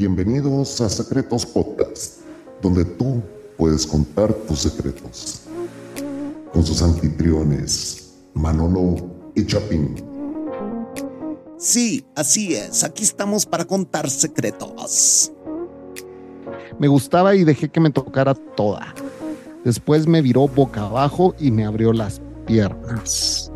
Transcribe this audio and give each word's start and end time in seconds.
Bienvenidos 0.00 0.80
a 0.80 0.88
Secretos 0.88 1.44
Podcast, 1.44 2.20
donde 2.62 2.86
tú 2.86 3.22
puedes 3.58 3.86
contar 3.86 4.32
tus 4.32 4.60
secretos. 4.60 5.42
Con 6.54 6.64
sus 6.64 6.80
anfitriones, 6.80 8.14
Manolo 8.32 8.96
y 9.34 9.44
Chapín. 9.44 9.96
Sí, 11.58 12.02
así 12.16 12.54
es. 12.54 12.82
Aquí 12.82 13.02
estamos 13.02 13.44
para 13.44 13.66
contar 13.66 14.08
secretos. 14.08 15.32
Me 16.78 16.88
gustaba 16.88 17.34
y 17.34 17.44
dejé 17.44 17.68
que 17.68 17.80
me 17.80 17.90
tocara 17.90 18.34
toda. 18.34 18.94
Después 19.66 20.06
me 20.06 20.22
viró 20.22 20.48
boca 20.48 20.86
abajo 20.86 21.34
y 21.38 21.50
me 21.50 21.66
abrió 21.66 21.92
las 21.92 22.22
piernas. 22.46 23.49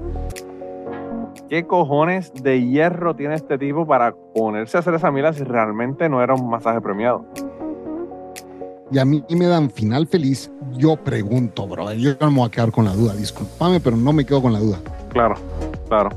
¿Qué 1.55 1.69
cojones 1.69 2.33
de 2.35 2.67
hierro 2.67 3.15
tiene 3.15 3.37
este 3.37 3.59
tipo 3.59 3.87
para 3.87 4.13
ponerse 4.35 4.77
a 4.77 4.81
hacer 4.81 4.93
esa 4.95 5.13
mila 5.13 5.33
si 5.33 5.45
realmente 5.45 6.09
no 6.09 6.21
era 6.21 6.35
un 6.35 6.51
masaje 6.51 6.81
premiado? 6.81 7.27
Y 8.91 8.99
a 8.99 9.05
mí 9.05 9.23
me 9.31 9.47
dan 9.47 9.71
final 9.71 10.09
feliz. 10.09 10.51
Yo 10.73 10.97
pregunto, 10.97 11.69
bro. 11.69 11.93
Yo 11.93 12.11
no 12.21 12.33
me 12.33 12.39
voy 12.39 12.49
a 12.49 12.51
quedar 12.51 12.73
con 12.73 12.87
la 12.87 12.93
duda. 12.95 13.15
Discúlpame, 13.15 13.79
pero 13.79 13.97
no 13.97 14.13
me 14.13 14.27
quedo 14.27 14.43
con 14.43 14.53
la 14.53 14.59
duda. 14.59 14.81
Claro, 15.11 15.37
claro. 15.87 16.11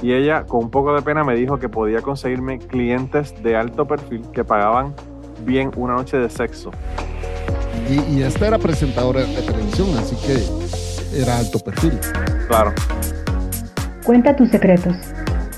Y 0.00 0.14
ella, 0.14 0.44
con 0.44 0.64
un 0.64 0.70
poco 0.70 0.94
de 0.94 1.02
pena, 1.02 1.22
me 1.22 1.34
dijo 1.34 1.58
que 1.58 1.68
podía 1.68 2.00
conseguirme 2.00 2.58
clientes 2.58 3.34
de 3.42 3.54
alto 3.54 3.86
perfil 3.86 4.22
que 4.32 4.44
pagaban 4.44 4.94
bien 5.44 5.70
una 5.76 5.92
noche 5.92 6.16
de 6.16 6.30
sexo. 6.30 6.70
Y, 7.90 8.16
y 8.16 8.22
esta 8.22 8.46
era 8.46 8.58
presentadora 8.58 9.20
de 9.20 9.42
televisión, 9.42 9.88
así 9.98 10.16
que 10.26 11.20
era 11.20 11.36
alto 11.36 11.58
perfil. 11.58 11.98
Claro. 12.48 12.72
Cuenta 14.06 14.36
tus 14.36 14.48
secretos. 14.50 14.96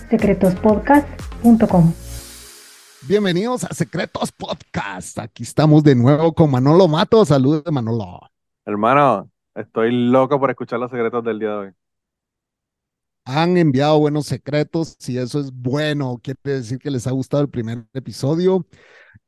secretospodcast.com. 0.09 1.93
Bienvenidos 3.07 3.65
a 3.65 3.75
Secretos 3.75 4.33
Podcast. 4.33 5.19
Aquí 5.19 5.43
estamos 5.43 5.85
de 5.85 5.95
nuevo 5.95 6.33
con 6.33 6.51
Manolo 6.51 6.89
Mato. 6.89 7.27
Saludos 7.27 7.63
de 7.63 7.71
Manolo. 7.71 8.21
Hermano, 8.65 9.31
estoy 9.55 9.93
loco 9.93 10.41
por 10.41 10.49
escuchar 10.49 10.81
los 10.81 10.91
secretos 10.91 11.23
del 11.25 11.39
día 11.39 11.51
de 11.51 11.57
hoy. 11.57 11.73
Han 13.27 13.59
enviado 13.59 13.99
buenos 13.99 14.25
secretos. 14.25 14.97
Si 14.99 15.19
eso 15.19 15.41
es 15.41 15.53
bueno, 15.53 16.19
quiere 16.23 16.41
decir 16.43 16.79
que 16.79 16.91
les 16.91 17.07
ha 17.07 17.11
gustado 17.11 17.43
el 17.43 17.51
primer 17.51 17.85
episodio. 17.93 18.67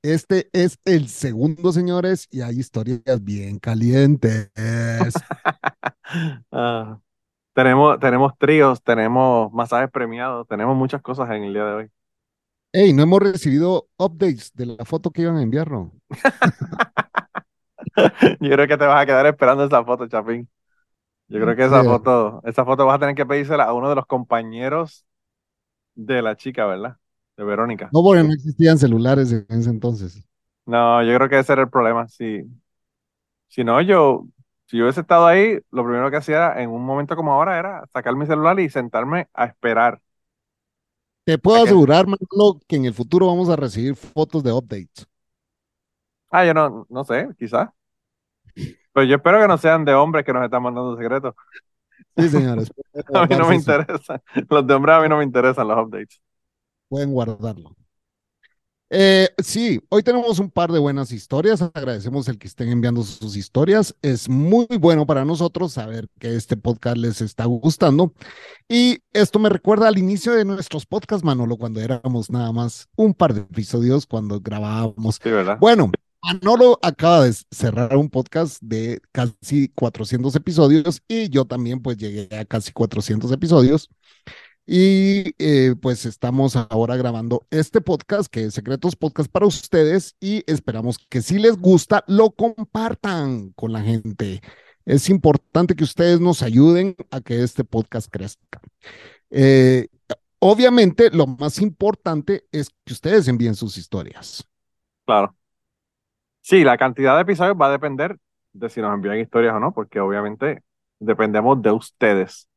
Este 0.00 0.48
es 0.54 0.78
el 0.86 1.08
segundo, 1.08 1.72
señores, 1.72 2.26
y 2.30 2.40
hay 2.40 2.58
historias 2.58 3.22
bien 3.22 3.58
calientes. 3.58 4.50
Ah, 6.50 6.98
tenemos, 7.52 7.98
tenemos 7.98 8.32
tríos, 8.38 8.82
tenemos 8.82 9.52
masajes 9.52 9.90
premiados, 9.90 10.46
tenemos 10.46 10.76
muchas 10.76 11.02
cosas 11.02 11.30
en 11.30 11.44
el 11.44 11.52
día 11.52 11.64
de 11.64 11.74
hoy. 11.74 11.90
Hey, 12.72 12.92
no 12.92 13.02
hemos 13.02 13.20
recibido 13.20 13.88
updates 13.96 14.52
de 14.54 14.66
la 14.66 14.84
foto 14.84 15.10
que 15.10 15.22
iban 15.22 15.36
a 15.36 15.42
enviar, 15.42 15.70
¿no? 15.70 15.92
Yo 18.40 18.50
creo 18.50 18.68
que 18.68 18.76
te 18.76 18.86
vas 18.86 19.02
a 19.02 19.06
quedar 19.06 19.26
esperando 19.26 19.64
esa 19.64 19.84
foto, 19.84 20.06
Chapín. 20.06 20.48
Yo 21.28 21.40
creo 21.40 21.54
que 21.54 21.64
esa 21.64 21.84
foto, 21.84 22.40
esa 22.44 22.64
foto 22.64 22.86
vas 22.86 22.96
a 22.96 22.98
tener 22.98 23.14
que 23.14 23.26
pedírsela 23.26 23.64
a 23.64 23.72
uno 23.72 23.88
de 23.88 23.94
los 23.94 24.06
compañeros 24.06 25.04
de 25.94 26.22
la 26.22 26.36
chica, 26.36 26.66
¿verdad? 26.66 26.96
De 27.36 27.44
Verónica. 27.44 27.88
No, 27.92 28.02
porque 28.02 28.24
no 28.24 28.32
existían 28.32 28.78
celulares 28.78 29.32
en 29.32 29.46
ese 29.48 29.70
entonces. 29.70 30.24
No, 30.66 31.02
yo 31.04 31.14
creo 31.14 31.28
que 31.28 31.38
ese 31.38 31.52
era 31.52 31.62
el 31.62 31.70
problema. 31.70 32.08
Si, 32.08 32.42
si 33.48 33.62
no, 33.62 33.80
yo, 33.80 34.26
si 34.70 34.78
yo 34.78 34.84
hubiese 34.84 35.00
estado 35.02 35.26
ahí, 35.26 35.60
lo 35.70 35.84
primero 35.84 36.10
que 36.10 36.16
hacía 36.18 36.54
en 36.62 36.70
un 36.70 36.84
momento 36.84 37.16
como 37.16 37.32
ahora 37.32 37.58
era 37.58 37.86
sacar 37.92 38.16
mi 38.16 38.26
celular 38.26 38.60
y 38.60 38.70
sentarme 38.70 39.28
a 39.34 39.46
esperar. 39.46 40.00
Te 41.24 41.38
puedo 41.38 41.62
asegurar, 41.62 42.06
Manolo, 42.06 42.60
que 42.66 42.76
en 42.76 42.84
el 42.86 42.94
futuro 42.94 43.26
vamos 43.28 43.48
a 43.48 43.56
recibir 43.56 43.94
fotos 43.96 44.42
de 44.42 44.52
updates. 44.52 45.06
Ah, 46.30 46.44
yo 46.44 46.54
no, 46.54 46.86
no 46.88 47.04
sé, 47.04 47.28
quizás. 47.38 47.68
Pero 48.92 49.06
yo 49.06 49.16
espero 49.16 49.40
que 49.40 49.48
no 49.48 49.58
sean 49.58 49.84
de 49.84 49.94
hombres 49.94 50.24
que 50.24 50.32
nos 50.32 50.44
están 50.44 50.62
mandando 50.62 50.96
secretos. 50.96 51.34
Sí, 52.16 52.28
señores. 52.28 52.70
A 53.14 53.26
mí 53.26 53.36
no 53.36 53.46
me 53.46 53.54
Guardarse 53.54 53.72
eso. 53.72 53.76
interesa. 53.76 54.22
Los 54.48 54.66
de 54.66 54.74
hombres 54.74 54.96
a 54.96 55.00
mí 55.00 55.08
no 55.08 55.18
me 55.18 55.24
interesan 55.24 55.68
los 55.68 55.78
updates. 55.86 56.20
Pueden 56.88 57.12
guardarlo. 57.12 57.74
Eh, 58.92 59.28
sí, 59.38 59.80
hoy 59.88 60.02
tenemos 60.02 60.40
un 60.40 60.50
par 60.50 60.72
de 60.72 60.80
buenas 60.80 61.12
historias. 61.12 61.62
Agradecemos 61.62 62.26
el 62.28 62.38
que 62.38 62.48
estén 62.48 62.70
enviando 62.70 63.04
sus 63.04 63.36
historias. 63.36 63.94
Es 64.02 64.28
muy 64.28 64.66
bueno 64.80 65.06
para 65.06 65.24
nosotros 65.24 65.72
saber 65.72 66.08
que 66.18 66.34
este 66.34 66.56
podcast 66.56 66.96
les 66.96 67.20
está 67.20 67.44
gustando. 67.44 68.12
Y 68.68 68.98
esto 69.12 69.38
me 69.38 69.48
recuerda 69.48 69.86
al 69.86 69.96
inicio 69.96 70.32
de 70.32 70.44
nuestros 70.44 70.86
podcasts, 70.86 71.24
Manolo, 71.24 71.56
cuando 71.56 71.80
éramos 71.80 72.30
nada 72.30 72.50
más 72.50 72.88
un 72.96 73.14
par 73.14 73.32
de 73.32 73.42
episodios, 73.42 74.06
cuando 74.06 74.40
grabábamos. 74.40 75.20
Sí, 75.22 75.30
¿verdad? 75.30 75.58
Bueno, 75.60 75.92
Manolo 76.20 76.80
acaba 76.82 77.24
de 77.24 77.34
cerrar 77.52 77.96
un 77.96 78.10
podcast 78.10 78.60
de 78.60 79.00
casi 79.12 79.68
400 79.68 80.34
episodios 80.34 81.00
y 81.06 81.28
yo 81.28 81.44
también 81.44 81.80
pues 81.80 81.96
llegué 81.96 82.28
a 82.36 82.44
casi 82.44 82.72
400 82.72 83.30
episodios. 83.30 83.88
Y 84.72 85.34
eh, 85.40 85.74
pues 85.82 86.06
estamos 86.06 86.54
ahora 86.54 86.96
grabando 86.96 87.44
este 87.50 87.80
podcast 87.80 88.32
que 88.32 88.44
es 88.44 88.54
Secretos 88.54 88.94
Podcast 88.94 89.28
para 89.28 89.46
ustedes 89.46 90.14
y 90.20 90.44
esperamos 90.46 90.96
que 90.96 91.22
si 91.22 91.40
les 91.40 91.58
gusta 91.58 92.04
lo 92.06 92.30
compartan 92.30 93.50
con 93.56 93.72
la 93.72 93.80
gente. 93.80 94.40
Es 94.84 95.10
importante 95.10 95.74
que 95.74 95.82
ustedes 95.82 96.20
nos 96.20 96.44
ayuden 96.44 96.94
a 97.10 97.20
que 97.20 97.42
este 97.42 97.64
podcast 97.64 98.08
crezca. 98.12 98.60
Eh, 99.30 99.88
obviamente 100.38 101.10
lo 101.10 101.26
más 101.26 101.60
importante 101.60 102.44
es 102.52 102.70
que 102.84 102.92
ustedes 102.92 103.26
envíen 103.26 103.56
sus 103.56 103.76
historias. 103.76 104.48
Claro. 105.04 105.34
Sí, 106.42 106.62
la 106.62 106.78
cantidad 106.78 107.16
de 107.16 107.22
episodios 107.22 107.56
va 107.60 107.66
a 107.66 107.72
depender 107.72 108.18
de 108.52 108.68
si 108.68 108.80
nos 108.80 108.94
envían 108.94 109.18
historias 109.18 109.52
o 109.52 109.58
no, 109.58 109.74
porque 109.74 109.98
obviamente 109.98 110.62
dependemos 111.00 111.60
de 111.60 111.72
ustedes. 111.72 112.49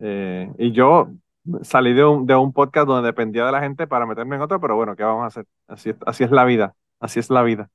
Eh, 0.00 0.50
y 0.58 0.72
yo 0.72 1.10
salí 1.62 1.92
de 1.94 2.04
un, 2.04 2.26
de 2.26 2.34
un 2.36 2.52
podcast 2.52 2.86
donde 2.88 3.06
dependía 3.08 3.46
de 3.46 3.52
la 3.52 3.60
gente 3.60 3.86
para 3.86 4.06
meterme 4.06 4.36
en 4.36 4.42
otro, 4.42 4.60
pero 4.60 4.76
bueno, 4.76 4.96
¿qué 4.96 5.04
vamos 5.04 5.24
a 5.24 5.26
hacer? 5.28 5.46
Así 5.68 5.92
así 6.06 6.24
es 6.24 6.30
la 6.30 6.44
vida, 6.44 6.74
así 7.00 7.20
es 7.20 7.30
la 7.30 7.42
vida. 7.42 7.70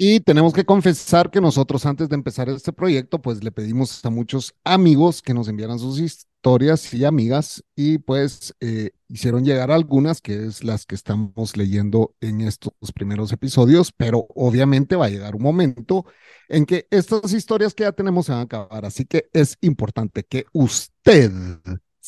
Y 0.00 0.20
tenemos 0.20 0.52
que 0.52 0.64
confesar 0.64 1.28
que 1.28 1.40
nosotros 1.40 1.84
antes 1.84 2.08
de 2.08 2.14
empezar 2.14 2.48
este 2.48 2.72
proyecto, 2.72 3.20
pues 3.20 3.42
le 3.42 3.50
pedimos 3.50 4.04
a 4.04 4.10
muchos 4.10 4.54
amigos 4.62 5.22
que 5.22 5.34
nos 5.34 5.48
enviaran 5.48 5.80
sus 5.80 5.98
historias 5.98 6.94
y 6.94 7.04
amigas 7.04 7.64
y 7.74 7.98
pues 7.98 8.54
eh, 8.60 8.92
hicieron 9.08 9.44
llegar 9.44 9.72
algunas, 9.72 10.20
que 10.20 10.46
es 10.46 10.62
las 10.62 10.86
que 10.86 10.94
estamos 10.94 11.56
leyendo 11.56 12.14
en 12.20 12.42
estos 12.42 12.72
primeros 12.94 13.32
episodios, 13.32 13.90
pero 13.90 14.28
obviamente 14.36 14.94
va 14.94 15.06
a 15.06 15.10
llegar 15.10 15.34
un 15.34 15.42
momento 15.42 16.06
en 16.48 16.64
que 16.64 16.86
estas 16.92 17.32
historias 17.32 17.74
que 17.74 17.82
ya 17.82 17.90
tenemos 17.90 18.26
se 18.26 18.32
van 18.32 18.42
a 18.42 18.44
acabar, 18.44 18.84
así 18.84 19.04
que 19.04 19.28
es 19.32 19.58
importante 19.62 20.22
que 20.22 20.46
usted, 20.52 21.32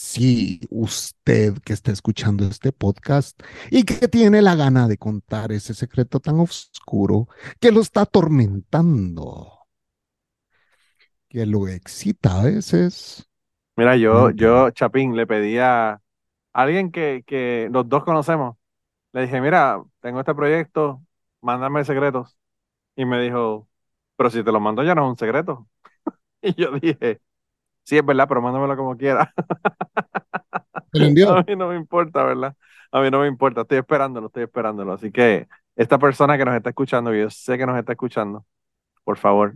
sí, 0.00 0.60
usted 0.70 1.58
que 1.62 1.74
está 1.74 1.92
escuchando 1.92 2.44
este 2.44 2.72
podcast 2.72 3.40
y 3.70 3.84
que 3.84 4.08
tiene 4.08 4.40
la 4.40 4.54
gana 4.54 4.88
de 4.88 4.96
contar 4.96 5.52
ese 5.52 5.74
secreto 5.74 6.20
tan 6.20 6.40
oscuro, 6.40 7.28
que 7.60 7.70
lo 7.70 7.80
está 7.82 8.02
atormentando, 8.02 9.66
que 11.28 11.44
lo 11.44 11.68
excita 11.68 12.40
a 12.40 12.44
veces. 12.44 13.28
Mira, 13.76 13.96
yo, 13.96 14.30
yo, 14.30 14.70
Chapín, 14.70 15.14
le 15.16 15.26
pedí 15.26 15.58
a 15.58 16.00
alguien 16.54 16.90
que, 16.90 17.22
que 17.26 17.68
los 17.70 17.86
dos 17.88 18.02
conocemos. 18.02 18.56
Le 19.12 19.22
dije, 19.22 19.40
mira, 19.40 19.82
tengo 20.00 20.20
este 20.20 20.34
proyecto, 20.34 21.02
mándame 21.42 21.84
secretos. 21.84 22.38
Y 22.96 23.04
me 23.04 23.20
dijo, 23.20 23.68
pero 24.16 24.30
si 24.30 24.42
te 24.42 24.52
lo 24.52 24.60
mando 24.60 24.82
ya 24.82 24.94
no 24.94 25.04
es 25.04 25.10
un 25.10 25.18
secreto. 25.18 25.68
Y 26.42 26.54
yo 26.54 26.70
dije, 26.78 27.20
sí, 27.84 27.98
es 27.98 28.04
verdad, 28.04 28.26
pero 28.28 28.42
mándamelo 28.42 28.76
como 28.76 28.96
quiera. 28.96 29.32
¿Te 30.92 30.98
lo 30.98 31.06
envió? 31.06 31.30
A 31.36 31.42
mí 31.42 31.56
no 31.56 31.68
me 31.68 31.76
importa, 31.76 32.24
¿verdad? 32.24 32.56
A 32.92 33.00
mí 33.00 33.10
no 33.10 33.20
me 33.20 33.28
importa, 33.28 33.62
estoy 33.62 33.78
esperándolo, 33.78 34.26
estoy 34.26 34.44
esperándolo. 34.44 34.92
Así 34.92 35.12
que 35.12 35.48
esta 35.76 35.98
persona 35.98 36.36
que 36.36 36.44
nos 36.44 36.56
está 36.56 36.70
escuchando, 36.70 37.10
que 37.10 37.20
yo 37.20 37.30
sé 37.30 37.56
que 37.56 37.66
nos 37.66 37.78
está 37.78 37.92
escuchando, 37.92 38.44
por 39.04 39.16
favor, 39.16 39.54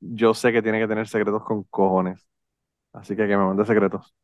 yo 0.00 0.34
sé 0.34 0.52
que 0.52 0.62
tiene 0.62 0.78
que 0.80 0.88
tener 0.88 1.08
secretos 1.08 1.42
con 1.44 1.64
cojones. 1.64 2.26
Así 2.92 3.16
que 3.16 3.26
que 3.26 3.36
me 3.36 3.44
mande 3.44 3.64
secretos. 3.64 4.14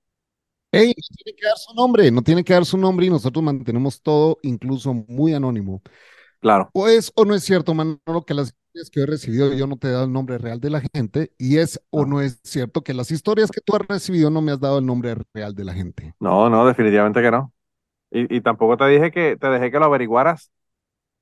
Ey, 0.70 0.88
no 0.88 1.16
tiene 1.22 1.36
que 1.36 1.46
dar 1.46 1.56
su 1.58 1.74
nombre, 1.74 2.10
no 2.10 2.22
tiene 2.22 2.44
que 2.44 2.52
dar 2.54 2.64
su 2.64 2.78
nombre 2.78 3.06
y 3.06 3.10
nosotros 3.10 3.42
mantenemos 3.42 4.00
todo 4.00 4.38
incluso 4.42 4.94
muy 4.94 5.34
anónimo. 5.34 5.82
Claro. 6.40 6.70
O 6.72 6.88
es 6.88 7.12
o 7.14 7.24
no 7.24 7.34
es 7.34 7.44
cierto, 7.44 7.74
Manolo, 7.74 8.24
que 8.26 8.34
las 8.34 8.54
que 8.90 9.00
he 9.00 9.06
recibido 9.06 9.52
yo 9.54 9.66
no 9.66 9.76
te 9.76 9.88
he 9.88 9.90
dado 9.90 10.04
el 10.04 10.12
nombre 10.12 10.38
real 10.38 10.60
de 10.60 10.70
la 10.70 10.82
gente 10.94 11.32
y 11.38 11.58
es 11.58 11.80
o 11.90 12.04
No. 12.04 12.20
es 12.22 12.40
cierto 12.44 12.82
que 12.82 12.94
las 12.94 13.10
historias 13.10 13.50
que 13.50 13.60
tú 13.60 13.74
has 13.76 13.82
recibido 13.86 14.30
no 14.30 14.40
me 14.42 14.52
has 14.52 14.60
dado 14.60 14.78
el 14.78 14.86
nombre 14.86 15.14
real 15.34 15.54
de 15.54 15.64
la 15.64 15.74
gente. 15.74 16.14
No, 16.20 16.48
no, 16.48 16.66
definitivamente 16.66 17.20
que 17.22 17.30
no. 17.32 17.52
Y, 18.10 18.36
y 18.36 18.40
tampoco 18.42 18.76
te 18.78 18.86
dije 18.86 19.10
que 19.12 19.36
te 19.36 19.48
dejé 19.48 19.70
que 19.72 19.78
lo 19.80 19.86
averiguaras 19.86 20.52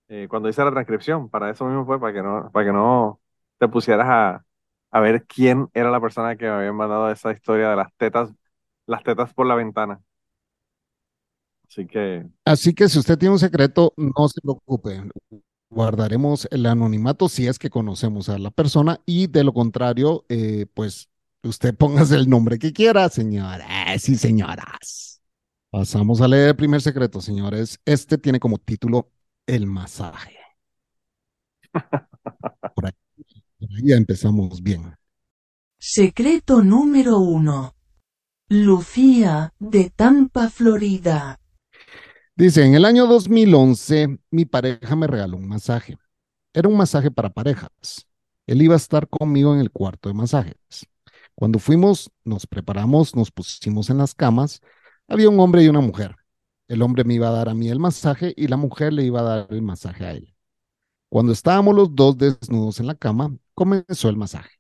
eh, 0.09 0.29
cuando 0.31 0.49
hice 0.51 0.65
la 0.65 0.73
transcripción. 0.73 1.31
Para 1.31 1.51
eso 1.51 1.67
mismo 1.67 1.87
fue, 1.87 2.01
para 2.01 2.13
que 2.15 2.23
no, 2.23 2.51
para 2.53 2.67
que 2.67 2.73
no 2.73 3.21
te 3.59 3.69
pusieras 3.69 4.07
a, 4.09 4.47
a 4.93 5.01
ver 5.01 5.27
quién 5.27 5.69
era 5.75 5.91
la 5.91 6.01
persona 6.01 6.37
que 6.37 6.47
me 6.47 6.53
había 6.53 6.73
mandado 6.73 7.11
esa 7.13 7.33
historia 7.33 7.71
de 7.71 7.77
las 7.77 7.95
tetas, 7.97 8.31
las 8.87 9.05
tetas 9.05 9.35
por 9.35 9.47
la 9.47 9.57
ventana. 9.57 10.01
Así 11.69 11.87
que, 11.87 12.27
Así 12.45 12.75
que 12.75 12.89
si 12.89 12.99
usted 12.99 13.19
tiene 13.19 13.33
un 13.35 13.39
secreto, 13.39 13.93
no 13.97 14.29
se 14.29 14.41
preocupe. 14.41 15.03
Guardaremos 15.71 16.49
el 16.51 16.67
anonimato 16.67 17.29
si 17.29 17.47
es 17.47 17.59
que 17.59 17.71
conocemos 17.71 18.29
a 18.29 18.39
la 18.39 18.51
persona 18.51 19.01
y 19.07 19.29
de 19.29 19.45
lo 19.45 19.53
contrario, 19.53 20.25
eh, 20.29 20.67
pues 20.75 21.09
usted 21.45 21.77
póngase 21.77 22.17
el 22.17 22.29
nombre 22.29 22.59
que 22.59 22.73
quiera, 22.73 23.09
señores 23.09 24.09
y 24.09 24.17
señoras. 24.17 25.23
Pasamos 25.71 26.21
a 26.21 26.27
leer 26.27 26.49
el 26.49 26.57
primer 26.57 26.83
secreto, 26.83 27.21
señores. 27.21 27.79
Este 27.85 28.19
tiene 28.19 28.41
como 28.41 28.59
título 28.59 29.13
El 29.47 29.67
masaje. 29.67 30.37
Por 32.75 32.87
ahí, 32.87 32.93
por 33.61 33.69
ahí 33.71 33.83
ya 33.85 33.97
empezamos 33.97 34.61
bien. 34.63 34.97
Secreto 35.79 36.63
número 36.63 37.19
1. 37.19 37.75
Lucía, 38.49 39.55
de 39.61 39.91
Tampa, 39.91 40.51
Florida. 40.51 41.40
Dice, 42.41 42.65
en 42.65 42.75
el 42.75 42.87
año 42.87 43.07
2011, 43.07 44.19
mi 44.31 44.47
pareja 44.47 44.97
me 44.97 45.07
regaló 45.07 45.37
un 45.37 45.47
masaje. 45.47 45.99
Era 46.55 46.71
un 46.71 46.77
masaje 46.79 47.11
para 47.11 47.29
parejas. 47.29 48.07
Él 48.47 48.63
iba 48.63 48.73
a 48.73 48.79
estar 48.79 49.07
conmigo 49.11 49.53
en 49.53 49.61
el 49.61 49.71
cuarto 49.71 50.09
de 50.09 50.15
masajes. 50.15 50.57
Cuando 51.35 51.59
fuimos, 51.59 52.11
nos 52.25 52.47
preparamos, 52.47 53.15
nos 53.15 53.31
pusimos 53.31 53.91
en 53.91 53.99
las 53.99 54.15
camas. 54.15 54.63
Había 55.07 55.29
un 55.29 55.39
hombre 55.39 55.63
y 55.63 55.69
una 55.69 55.83
mujer. 55.83 56.17
El 56.67 56.81
hombre 56.81 57.05
me 57.05 57.13
iba 57.13 57.29
a 57.29 57.33
dar 57.33 57.51
a 57.51 57.55
mí 57.55 57.69
el 57.69 57.79
masaje 57.79 58.33
y 58.35 58.47
la 58.47 58.57
mujer 58.57 58.95
le 58.95 59.05
iba 59.05 59.21
a 59.21 59.25
dar 59.25 59.47
el 59.51 59.61
masaje 59.61 60.07
a 60.07 60.13
él. 60.13 60.35
Cuando 61.11 61.33
estábamos 61.33 61.75
los 61.75 61.95
dos 61.95 62.17
desnudos 62.17 62.81
en 62.81 62.87
la 62.87 62.95
cama, 62.95 63.37
comenzó 63.53 64.09
el 64.09 64.17
masaje. 64.17 64.53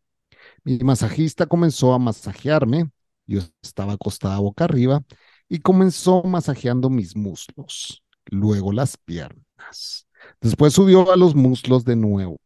Mi 0.65 0.77
masajista 0.81 1.47
comenzó 1.47 1.95
a 1.95 1.99
masajearme. 1.99 2.91
Yo 3.27 3.41
estaba 3.63 3.95
acostada 3.95 4.39
boca 4.39 4.65
arriba 4.65 5.03
y 5.51 5.59
comenzó 5.59 6.23
masajeando 6.23 6.89
mis 6.89 7.17
muslos, 7.17 8.03
luego 8.27 8.73
las 8.73 8.97
piernas. 8.97 10.07
Después 10.41 10.73
subió 10.73 11.13
a 11.13 11.17
los 11.17 11.35
muslos 11.35 11.85
de 11.85 11.97
nuevo. 11.97 12.39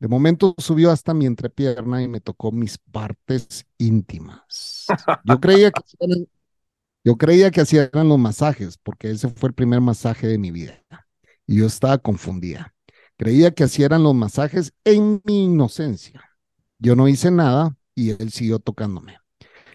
De 0.00 0.08
momento 0.08 0.54
subió 0.58 0.90
hasta 0.90 1.14
mi 1.14 1.26
entrepierna 1.26 2.02
y 2.02 2.08
me 2.08 2.20
tocó 2.20 2.50
mis 2.50 2.78
partes 2.78 3.64
íntimas. 3.78 4.86
Yo 5.24 5.38
creía 5.38 5.70
que 5.70 5.80
hacían, 5.80 6.26
yo 7.04 7.16
creía 7.16 7.50
que 7.52 7.64
los 7.92 8.18
masajes, 8.18 8.76
porque 8.78 9.10
ese 9.12 9.28
fue 9.28 9.50
el 9.50 9.54
primer 9.54 9.80
masaje 9.80 10.26
de 10.26 10.38
mi 10.38 10.50
vida. 10.50 10.82
Y 11.46 11.58
yo 11.58 11.66
estaba 11.66 11.98
confundida. 11.98 12.74
Creía 13.16 13.52
que 13.52 13.64
hacían 13.64 14.02
los 14.02 14.14
masajes 14.14 14.72
en 14.84 15.22
mi 15.24 15.44
inocencia. 15.44 16.24
Yo 16.78 16.96
no 16.96 17.06
hice 17.06 17.30
nada 17.30 17.76
y 17.94 18.10
él 18.10 18.32
siguió 18.32 18.58
tocándome. 18.58 19.19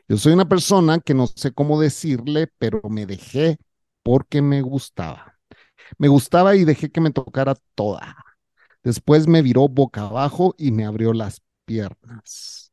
Yo 0.07 0.17
soy 0.17 0.33
una 0.33 0.47
persona 0.47 0.99
que 0.99 1.13
no 1.13 1.27
sé 1.27 1.51
cómo 1.51 1.79
decirle, 1.79 2.47
pero 2.59 2.81
me 2.89 3.05
dejé 3.05 3.57
porque 4.03 4.41
me 4.41 4.61
gustaba. 4.61 5.37
Me 5.97 6.07
gustaba 6.07 6.55
y 6.55 6.65
dejé 6.65 6.91
que 6.91 7.01
me 7.01 7.11
tocara 7.11 7.55
toda. 7.75 8.15
Después 8.83 9.27
me 9.27 9.41
viró 9.41 9.67
boca 9.69 10.03
abajo 10.07 10.55
y 10.57 10.71
me 10.71 10.85
abrió 10.85 11.13
las 11.13 11.41
piernas. 11.65 12.71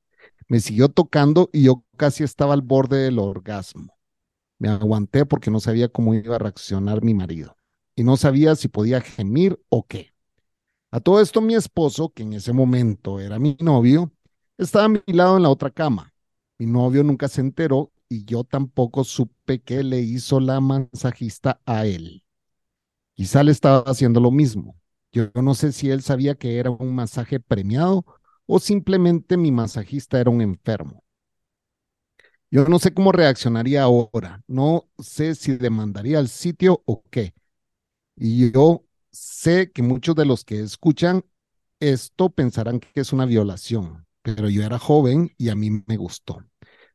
Me 0.49 0.61
siguió 0.61 0.89
tocando 0.91 1.51
y 1.53 1.65
yo 1.65 1.85
casi 1.97 2.25
estaba 2.25 2.55
al 2.55 2.63
borde 2.63 2.99
del 2.99 3.19
orgasmo. 3.19 3.95
Me 4.59 4.69
aguanté 4.69 5.27
porque 5.27 5.51
no 5.51 5.61
sabía 5.61 5.89
cómo 5.89 6.15
iba 6.15 6.37
a 6.37 6.39
reaccionar 6.41 7.03
mi 7.03 7.15
marido 7.15 7.57
y 7.97 8.05
no 8.05 8.17
sabía 8.17 8.57
si 8.57 8.69
podía 8.69 9.01
gemir 9.01 9.61
o 9.71 9.87
qué. 9.87 10.13
A 10.93 11.01
todo 11.01 11.21
esto 11.21 11.41
mi 11.41 11.55
esposo, 11.55 12.11
que 12.15 12.23
en 12.25 12.35
ese 12.35 12.53
momento 12.53 13.21
era 13.21 13.39
mi 13.39 13.57
novio, 13.61 14.13
estaba 14.59 14.87
a 14.87 14.89
mi 14.89 15.03
lado 15.07 15.37
en 15.37 15.43
la 15.45 15.51
otra 15.51 15.71
cama. 15.71 16.12
Mi 16.63 16.67
novio 16.67 17.03
nunca 17.03 17.27
se 17.27 17.41
enteró 17.41 17.91
y 18.09 18.25
yo 18.25 18.45
tampoco 18.45 19.03
supe 19.03 19.61
qué 19.63 19.83
le 19.83 19.99
hizo 20.01 20.39
la 20.39 20.61
masajista 20.61 21.61
a 21.67 21.87
él. 21.87 22.23
Quizá 23.15 23.43
le 23.43 23.53
estaba 23.53 23.81
haciendo 23.81 24.21
lo 24.21 24.31
mismo. 24.31 24.77
Yo 25.13 25.31
no 25.35 25.55
sé 25.55 25.73
si 25.73 25.91
él 25.91 26.03
sabía 26.03 26.37
que 26.37 26.59
era 26.59 26.71
un 26.71 26.95
masaje 26.95 27.41
premiado 27.41 28.07
o 28.47 28.61
simplemente 28.61 29.37
mi 29.37 29.51
masajista 29.53 30.21
era 30.21 30.31
un 30.31 30.41
enfermo. 30.41 31.03
Yo 32.51 32.67
no 32.67 32.79
sé 32.79 32.93
cómo 32.95 33.13
reaccionaría 33.13 33.83
ahora. 33.83 34.43
No 34.47 34.89
sé 34.99 35.35
si 35.35 35.57
demandaría 35.57 36.19
al 36.19 36.29
sitio 36.29 36.83
o 36.87 37.03
qué. 37.11 37.35
Y 38.17 38.53
yo 38.53 38.85
sé 39.13 39.73
que 39.73 39.83
muchos 39.83 40.17
de 40.17 40.27
los 40.27 40.45
que 40.45 40.61
escuchan 40.61 41.25
esto 41.81 42.31
pensarán 42.31 42.81
que 42.81 43.01
es 43.01 43.13
una 43.13 43.27
violación, 43.27 44.07
pero 44.23 44.49
yo 44.51 44.65
era 44.65 44.79
joven 44.79 45.33
y 45.39 45.51
a 45.51 45.57
mí 45.57 45.71
me 45.87 45.97
gustó. 45.97 46.45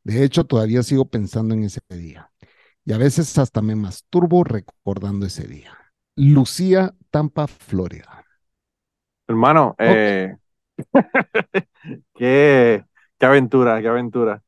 De 0.04 0.24
hecho, 0.24 0.44
todavía 0.44 0.82
sigo 0.82 1.06
pensando 1.08 1.54
en 1.54 1.64
ese 1.64 1.80
día. 1.90 2.30
Y 2.84 2.92
a 2.92 2.98
veces 2.98 3.36
hasta 3.38 3.62
me 3.62 3.76
masturbo 3.76 4.44
recordando 4.44 5.26
ese 5.26 5.46
día. 5.46 5.76
Lucía, 6.16 6.94
Tampa, 7.10 7.46
Florida. 7.46 8.24
hermano, 9.26 9.74
eh, 9.78 10.36
qué, 12.14 12.84
qué 13.18 13.26
aventura, 13.26 13.80
qué 13.80 13.88
aventura. 13.88 14.42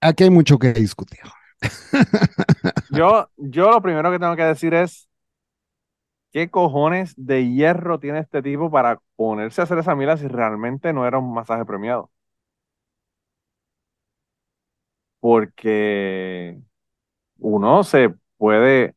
Aquí 0.00 0.24
hay 0.24 0.30
mucho 0.30 0.58
que 0.58 0.72
discutir. 0.72 1.20
Yo, 2.88 3.28
yo 3.36 3.70
lo 3.70 3.80
primero 3.82 4.10
que 4.10 4.18
tengo 4.18 4.36
que 4.36 4.44
decir 4.44 4.74
es, 4.74 5.08
¿qué 6.32 6.50
cojones 6.50 7.14
de 7.16 7.48
hierro 7.48 7.98
tiene 8.00 8.20
este 8.20 8.42
tipo 8.42 8.70
para 8.70 9.00
ponerse 9.16 9.60
a 9.60 9.64
hacer 9.64 9.78
esa 9.78 9.94
mila 9.94 10.16
si 10.16 10.28
realmente 10.28 10.92
no 10.92 11.06
era 11.06 11.18
un 11.18 11.32
masaje 11.34 11.64
premiado? 11.64 12.10
Porque 15.22 16.60
uno 17.38 17.84
se 17.84 18.14
puede, 18.38 18.96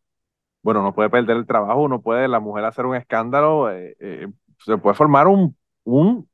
bueno, 0.63 0.83
no 0.83 0.95
puede 0.95 1.09
perder 1.11 1.37
el 1.37 1.47
trabajo, 1.47 1.83
uno 1.83 2.01
puede, 2.01 2.27
la 2.29 2.39
mujer 2.41 2.65
hacer 2.65 2.85
un 2.87 2.95
escándalo, 2.95 3.71
eh, 3.71 3.95
eh, 3.99 4.27
se 4.59 4.77
puede 4.79 4.95
formar 4.95 5.27
un, 5.27 5.57
un 5.85 6.29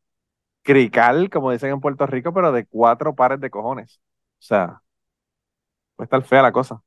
crical, 0.64 1.30
como 1.32 1.52
dicen 1.52 1.72
en 1.72 1.82
Puerto 1.82 2.08
Rico, 2.08 2.34
pero 2.34 2.52
de 2.54 2.66
cuatro 2.68 3.16
pares 3.16 3.40
de 3.42 3.50
cojones. 3.52 4.02
O 4.40 4.44
sea, 4.44 4.84
puede 5.96 6.06
estar 6.06 6.24
fea 6.24 6.42
la 6.42 6.52
cosa. 6.52 6.82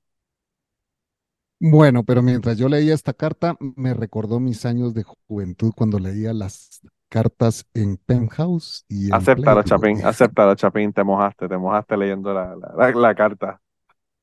Bueno, 1.60 2.04
pero 2.04 2.22
mientras 2.22 2.58
yo 2.58 2.68
leía 2.68 2.94
esta 2.94 3.14
carta, 3.14 3.56
me 3.76 3.94
recordó 3.94 4.38
mis 4.40 4.64
años 4.66 4.92
de 4.94 5.04
juventud 5.04 5.72
cuando 5.74 5.98
leía 5.98 6.32
las 6.34 6.80
cartas 7.14 7.66
en 7.74 7.96
Penthouse 7.98 8.84
y 8.88 9.10
en 9.10 9.28
Acéptalo. 9.28 9.62
Chapín, 9.62 10.04
acéptalo, 10.04 10.54
Chapín, 10.56 10.92
te 10.92 11.04
mojaste, 11.04 11.48
te 11.48 11.56
mojaste 11.56 11.96
leyendo 11.96 12.34
la, 12.34 12.56
la, 12.56 12.68
la- 12.76 12.90
la 12.92 13.14
carta. 13.14 13.60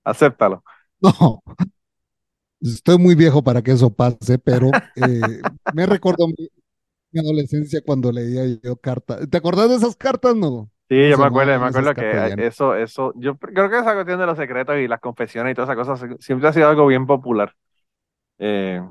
Acéptalo. 0.05 0.63
No, 2.61 2.71
estoy 2.73 2.97
muy 2.97 3.15
viejo 3.15 3.43
para 3.43 3.61
que 3.61 3.71
eso 3.71 3.93
pase, 3.93 4.37
pero 4.39 4.79
eh, 4.95 5.43
me 5.69 5.85
recordó 5.85 6.27
mi, 6.27 6.49
mi 7.11 7.19
adolescencia 7.21 7.81
cuando 7.83 8.11
leía 8.11 8.45
yo 8.63 8.77
cartas. 8.77 9.29
¿Te 9.29 9.37
acordás 9.37 9.69
de 9.69 9.77
esas 9.77 9.95
cartas, 9.97 10.35
no? 10.37 10.71
Sí, 10.89 11.09
yo 11.09 11.17
me 11.17 11.25
acuerdo, 11.25 11.57
me 11.57 11.65
acuerdo 11.67 11.95
que 11.95 12.33
cartas 12.33 12.35
eso, 12.35 12.75
eso, 12.75 13.13
yo 13.15 13.37
creo 13.37 13.69
que 13.69 13.77
esa 13.79 13.93
cuestión 13.93 14.19
de 14.19 14.25
los 14.25 14.37
secretos 14.37 14.75
y 14.77 14.89
las 14.89 14.99
confesiones 14.99 15.51
y 15.53 15.55
todas 15.55 15.69
esas 15.69 15.87
cosas 15.87 16.17
siempre 16.19 16.49
ha 16.49 16.53
sido 16.53 16.67
algo 16.67 16.85
bien 16.87 17.07
popular. 17.07 17.55
Eh, 18.39 18.81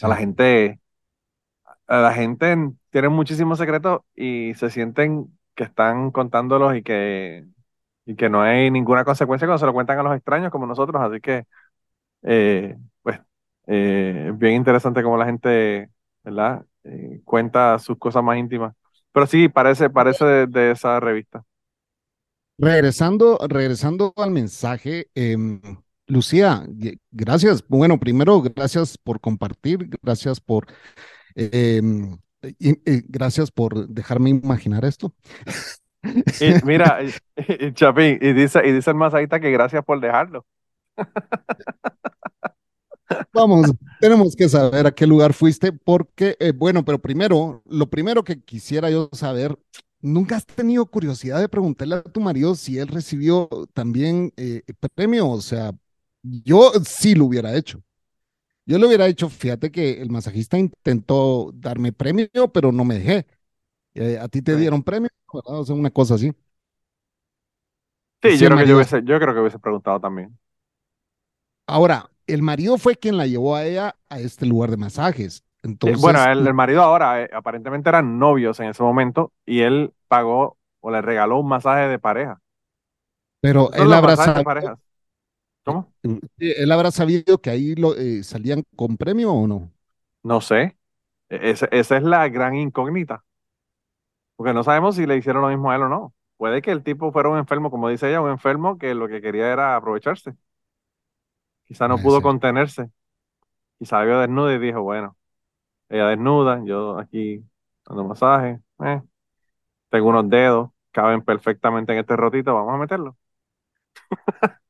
a 0.00 0.08
la 0.08 0.16
Sí. 0.16 0.18
gente, 0.18 0.70
a 0.72 0.81
la 1.88 2.12
gente 2.14 2.56
tiene 2.90 3.08
muchísimos 3.08 3.58
secretos 3.58 4.00
y 4.14 4.54
se 4.54 4.70
sienten 4.70 5.26
que 5.54 5.64
están 5.64 6.10
contándolos 6.10 6.76
y 6.76 6.82
que, 6.82 7.46
y 8.06 8.16
que 8.16 8.28
no 8.30 8.42
hay 8.42 8.70
ninguna 8.70 9.04
consecuencia 9.04 9.46
cuando 9.46 9.58
se 9.60 9.66
lo 9.66 9.72
cuentan 9.74 9.98
a 9.98 10.02
los 10.02 10.16
extraños 10.16 10.50
como 10.50 10.66
nosotros. 10.66 11.02
Así 11.02 11.20
que, 11.20 11.44
eh, 12.22 12.76
pues, 13.02 13.20
eh, 13.66 14.32
bien 14.36 14.54
interesante 14.54 15.02
cómo 15.02 15.16
la 15.18 15.26
gente, 15.26 15.90
¿verdad? 16.24 16.64
Eh, 16.84 17.20
cuenta 17.24 17.78
sus 17.78 17.98
cosas 17.98 18.22
más 18.24 18.38
íntimas. 18.38 18.74
Pero 19.12 19.26
sí, 19.26 19.48
parece, 19.48 19.90
parece 19.90 20.24
de, 20.24 20.46
de 20.46 20.70
esa 20.72 21.00
revista. 21.00 21.44
Regresando, 22.58 23.38
regresando 23.48 24.12
al 24.16 24.30
mensaje, 24.30 25.08
em, 25.14 25.60
Lucía, 26.06 26.64
gracias. 27.10 27.66
Bueno, 27.66 27.98
primero, 27.98 28.40
gracias 28.42 28.98
por 28.98 29.20
compartir, 29.20 29.88
gracias 30.02 30.40
por, 30.40 30.66
em, 31.34 32.18
y- 32.58 32.70
y 32.90 33.02
gracias 33.08 33.50
por 33.50 33.88
dejarme 33.88 34.30
imaginar 34.30 34.84
esto. 34.84 35.14
Y 36.38 36.54
mira, 36.62 36.98
y- 37.02 37.72
Chapín, 37.74 38.18
y 38.20 38.32
dice, 38.32 38.60
y 38.66 38.72
dice 38.72 38.90
el 38.90 38.96
que 39.40 39.50
gracias 39.50 39.84
por 39.84 40.00
dejarlo. 40.00 40.44
Vamos, 43.32 43.70
tenemos 43.98 44.34
que 44.36 44.48
saber 44.48 44.86
a 44.86 44.92
qué 44.92 45.06
lugar 45.06 45.32
fuiste, 45.34 45.72
porque, 45.72 46.36
eh, 46.40 46.52
bueno, 46.52 46.84
pero 46.84 46.98
primero, 47.00 47.62
lo 47.66 47.88
primero 47.88 48.24
que 48.24 48.40
quisiera 48.42 48.90
yo 48.90 49.08
saber, 49.12 49.58
¿nunca 50.00 50.36
has 50.36 50.46
tenido 50.46 50.86
curiosidad 50.86 51.40
de 51.40 51.48
preguntarle 51.48 51.96
a 51.96 52.02
tu 52.02 52.20
marido 52.20 52.54
si 52.54 52.78
él 52.78 52.88
recibió 52.88 53.48
también 53.74 54.32
eh, 54.36 54.62
premio? 54.94 55.28
O 55.28 55.40
sea, 55.40 55.72
yo 56.22 56.72
sí 56.84 57.14
lo 57.14 57.26
hubiera 57.26 57.54
hecho. 57.56 57.82
Yo 58.64 58.78
le 58.78 58.86
hubiera 58.86 59.06
dicho, 59.06 59.28
fíjate 59.28 59.72
que 59.72 60.00
el 60.00 60.10
masajista 60.10 60.56
intentó 60.58 61.50
darme 61.54 61.92
premio, 61.92 62.28
pero 62.52 62.70
no 62.72 62.84
me 62.84 62.94
dejé. 62.98 63.26
Eh, 63.94 64.18
a 64.20 64.28
ti 64.28 64.42
te 64.42 64.56
dieron 64.56 64.82
premio, 64.84 65.10
¿verdad? 65.32 65.60
O 65.60 65.64
sea, 65.66 65.74
una 65.76 65.90
cosa 65.92 66.14
así. 66.16 66.32
Sí, 68.22 68.38
Sí, 68.38 68.38
yo 68.38 68.46
creo 68.46 68.58
que 68.58 68.66
yo 68.66 68.76
hubiese, 68.76 69.02
yo 69.04 69.18
creo 69.18 69.34
que 69.34 69.40
hubiese 69.40 69.58
preguntado 69.58 70.00
también. 70.00 70.38
Ahora, 71.66 72.10
el 72.26 72.42
marido 72.42 72.78
fue 72.78 72.96
quien 72.96 73.16
la 73.16 73.26
llevó 73.26 73.56
a 73.56 73.64
ella 73.64 73.96
a 74.08 74.20
este 74.20 74.46
lugar 74.46 74.70
de 74.70 74.76
masajes. 74.76 75.44
Entonces, 75.62 76.00
bueno, 76.00 76.24
el, 76.24 76.46
el 76.46 76.54
marido 76.54 76.82
ahora 76.82 77.22
eh, 77.22 77.30
aparentemente 77.32 77.88
eran 77.88 78.18
novios 78.18 78.60
en 78.60 78.68
ese 78.68 78.82
momento 78.82 79.32
y 79.44 79.60
él 79.62 79.92
pagó 80.08 80.58
o 80.80 80.90
le 80.90 81.02
regaló 81.02 81.38
un 81.40 81.48
masaje 81.48 81.88
de 81.88 81.98
pareja. 81.98 82.40
pero 83.40 83.72
él 83.74 83.90
los 83.90 84.00
¿Cómo? 85.64 85.92
él 86.38 86.72
habrá 86.72 86.90
sabido 86.90 87.40
que 87.40 87.50
ahí 87.50 87.74
lo, 87.74 87.96
eh, 87.96 88.22
salían 88.24 88.62
con 88.76 88.96
premio 88.96 89.32
o 89.32 89.46
no. 89.46 89.72
No 90.24 90.40
sé. 90.40 90.76
E- 91.30 91.50
ese- 91.52 91.68
esa 91.72 91.96
es 91.98 92.02
la 92.04 92.28
gran 92.28 92.54
incógnita. 92.56 93.24
Porque 94.36 94.52
no 94.54 94.64
sabemos 94.64 94.96
si 94.96 95.06
le 95.06 95.16
hicieron 95.16 95.42
lo 95.42 95.48
mismo 95.48 95.70
a 95.70 95.76
él 95.76 95.82
o 95.82 95.88
no. 95.88 96.14
Puede 96.36 96.62
que 96.62 96.70
el 96.72 96.82
tipo 96.82 97.12
fuera 97.12 97.28
un 97.28 97.38
enfermo, 97.38 97.70
como 97.70 97.88
dice 97.88 98.08
ella, 98.08 98.20
un 98.20 98.30
enfermo 98.30 98.78
que 98.78 98.94
lo 98.94 99.08
que 99.08 99.20
quería 99.22 99.52
era 99.52 99.76
aprovecharse. 99.76 100.34
Quizá 101.66 101.88
no 101.88 102.00
Puede 102.00 102.02
pudo 102.02 102.22
ser. 102.22 102.28
contenerse. 102.28 102.90
Quizá 103.78 104.02
vio 104.04 104.20
desnuda 104.20 104.54
y 104.54 104.58
dijo, 104.58 104.82
bueno, 104.82 105.16
ella 105.88 106.08
desnuda, 106.08 106.62
yo 106.64 106.98
aquí 106.98 107.44
dando 107.86 108.04
masaje, 108.04 108.60
eh, 108.84 109.02
tengo 109.90 110.08
unos 110.08 110.30
dedos, 110.30 110.70
caben 110.92 111.22
perfectamente 111.24 111.92
en 111.94 112.00
este 112.00 112.16
rotito, 112.16 112.54
vamos 112.54 112.74
a 112.74 112.78
meterlo. 112.78 113.16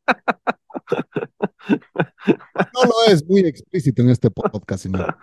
No 1.69 2.85
lo 2.85 3.13
es 3.13 3.27
muy 3.29 3.41
explícito 3.41 4.03
en 4.03 4.11
este 4.11 4.31
podcast, 4.31 4.83
señor. 4.83 5.17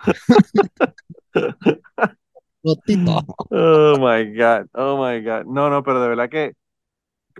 Oh 2.62 3.96
my 3.98 4.36
God, 4.36 4.66
oh 4.74 4.96
my 5.02 5.22
God. 5.24 5.44
No, 5.46 5.70
no, 5.70 5.82
pero 5.82 6.02
de 6.02 6.08
verdad 6.08 6.28
que, 6.28 6.54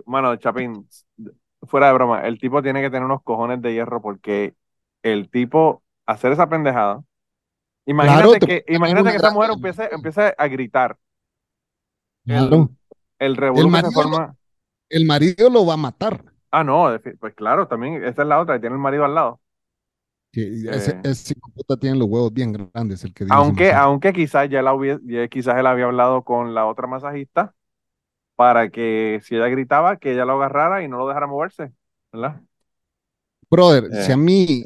mano, 0.05 0.35
Chapín, 0.37 0.87
fuera 1.63 1.87
de 1.87 1.93
broma, 1.93 2.25
el 2.27 2.39
tipo 2.39 2.61
tiene 2.61 2.81
que 2.81 2.89
tener 2.89 3.05
unos 3.05 3.21
cojones 3.23 3.61
de 3.61 3.73
hierro 3.73 4.01
porque 4.01 4.55
el 5.03 5.29
tipo, 5.29 5.83
hacer 6.05 6.31
esa 6.31 6.49
pendejada, 6.49 7.03
imagínate 7.85 8.39
Claro, 8.39 8.47
que, 8.47 8.65
imagínate 8.73 9.11
que 9.11 9.17
esa 9.17 9.31
mujer 9.31 9.51
empiece, 9.51 9.89
empiece 9.91 10.33
a 10.37 10.47
gritar, 10.47 10.97
Claro. 12.25 12.69
el 13.19 13.35
se 13.35 13.91
forma. 13.91 14.35
El 14.89 15.05
marido 15.05 15.49
lo 15.49 15.65
va 15.65 15.75
a 15.75 15.77
matar. 15.77 16.30
Ah, 16.51 16.63
no, 16.63 16.89
pues 17.19 17.33
claro, 17.33 17.67
también, 17.67 18.03
esta 18.03 18.23
es 18.23 18.27
la 18.27 18.39
otra, 18.39 18.55
que 18.55 18.61
tiene 18.61 18.75
el 18.75 18.81
marido 18.81 19.05
al 19.05 19.15
lado. 19.15 19.39
Que 20.33 20.47
ese, 20.69 20.91
Eh. 20.91 21.01
ese 21.03 21.35
puta 21.55 21.77
tiene 21.77 21.97
los 21.97 22.07
huevos 22.07 22.33
bien 22.33 22.53
grandes, 22.53 23.03
el 23.03 23.13
que 23.13 23.25
dio 23.25 23.33
ese 23.33 23.41
Aunque, 23.43 23.73
aunque 23.73 24.13
quizás 24.13 24.49
ya 24.49 24.61
la 24.61 24.73
hubie- 24.73 24.99
ya 25.03 25.27
quizás 25.27 25.57
él 25.57 25.67
había 25.67 25.85
hablado 25.85 26.23
con 26.23 26.53
la 26.53 26.65
otra 26.65 26.87
masajista 26.87 27.53
para 28.35 28.69
que 28.69 29.19
si 29.23 29.35
ella 29.35 29.47
gritaba, 29.47 29.97
que 29.97 30.13
ella 30.13 30.25
lo 30.25 30.33
agarrara 30.33 30.83
y 30.83 30.87
no 30.87 30.97
lo 30.97 31.07
dejara 31.07 31.27
moverse, 31.27 31.73
¿verdad? 32.11 32.41
Brother, 33.49 33.85
Eh. 33.91 34.03
si 34.03 34.11
a 34.11 34.17
mí 34.17 34.65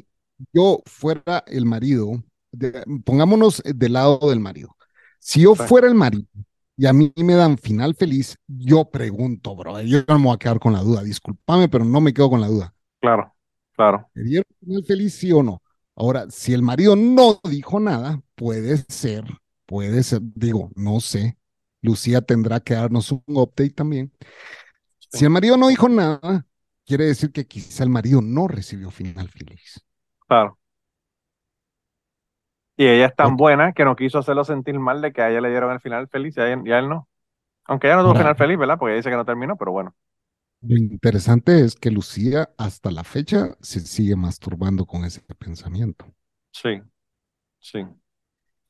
yo 0.53 0.81
fuera 0.85 1.43
el 1.47 1.65
marido, 1.65 2.23
de- 2.51 2.83
pongámonos 3.03 3.61
del 3.65 3.93
lado 3.93 4.19
del 4.29 4.39
marido. 4.39 4.75
Si 5.19 5.41
yo 5.41 5.55
Sí. 5.55 5.63
fuera 5.63 5.87
el 5.87 5.95
marido 5.95 6.27
y 6.77 6.85
a 6.87 6.93
mí 6.93 7.13
me 7.15 7.35
dan 7.35 7.57
final 7.57 7.95
feliz, 7.95 8.37
yo 8.47 8.89
pregunto, 8.89 9.55
brother, 9.55 9.85
yo 9.85 9.99
no 10.07 10.19
me 10.19 10.25
voy 10.25 10.35
a 10.35 10.37
quedar 10.37 10.59
con 10.59 10.73
la 10.73 10.81
duda. 10.81 11.03
Discúlpame, 11.03 11.69
pero 11.69 11.85
no 11.85 12.01
me 12.01 12.13
quedo 12.13 12.29
con 12.29 12.41
la 12.41 12.47
duda. 12.47 12.73
Claro, 12.99 13.33
claro. 13.75 14.09
¿Me 14.13 14.23
dieron 14.23 14.45
final 14.59 14.83
feliz, 14.85 15.13
sí 15.13 15.31
o 15.31 15.41
no? 15.41 15.61
Ahora, 15.95 16.29
si 16.29 16.53
el 16.53 16.61
marido 16.61 16.95
no 16.95 17.39
dijo 17.49 17.79
nada, 17.79 18.21
puede 18.35 18.77
ser, 18.89 19.23
puede 19.65 20.03
ser, 20.03 20.21
digo, 20.21 20.71
no 20.75 20.99
sé. 20.99 21.37
Lucía 21.81 22.21
tendrá 22.21 22.59
que 22.59 22.73
darnos 22.73 23.11
un 23.11 23.23
update 23.27 23.69
también. 23.69 24.11
Si 25.11 25.23
el 25.23 25.29
marido 25.29 25.55
no 25.55 25.69
dijo 25.69 25.87
nada, 25.87 26.45
quiere 26.85 27.05
decir 27.05 27.31
que 27.31 27.45
quizá 27.47 27.83
el 27.83 27.89
marido 27.89 28.21
no 28.21 28.47
recibió 28.47 28.91
final 28.91 29.29
feliz. 29.29 29.81
Claro. 30.27 30.57
Y 32.77 32.87
ella 32.87 33.07
es 33.07 33.15
tan 33.15 33.37
buena 33.37 33.73
que 33.73 33.85
no 33.85 33.95
quiso 33.95 34.19
hacerlo 34.19 34.43
sentir 34.43 34.79
mal 34.79 35.01
de 35.01 35.13
que 35.13 35.21
a 35.21 35.29
ella 35.29 35.41
le 35.41 35.49
dieron 35.49 35.71
el 35.71 35.79
final 35.79 36.07
feliz 36.09 36.35
y 36.37 36.41
a 36.41 36.51
él, 36.53 36.61
y 36.65 36.71
a 36.71 36.79
él 36.79 36.89
no. 36.89 37.07
Aunque 37.65 37.87
ella 37.87 37.97
no 37.97 38.03
tuvo 38.03 38.15
Ahora- 38.15 38.23
final 38.23 38.35
feliz, 38.37 38.57
¿verdad? 38.59 38.77
Porque 38.79 38.93
ella 38.93 38.97
dice 38.99 39.09
que 39.11 39.17
no 39.17 39.25
terminó, 39.25 39.57
pero 39.57 39.71
bueno. 39.73 39.95
Lo 40.59 40.75
interesante 40.75 41.61
es 41.63 41.75
que 41.77 41.91
Lucía 41.91 42.49
hasta 42.57 42.91
la 42.91 43.05
fecha 43.05 43.55
se 43.61 43.79
sigue 43.79 44.17
masturbando 44.17 44.85
con 44.85 45.05
ese 45.05 45.21
pensamiento. 45.21 46.13
Sí, 46.51 46.81
sí. 47.59 47.85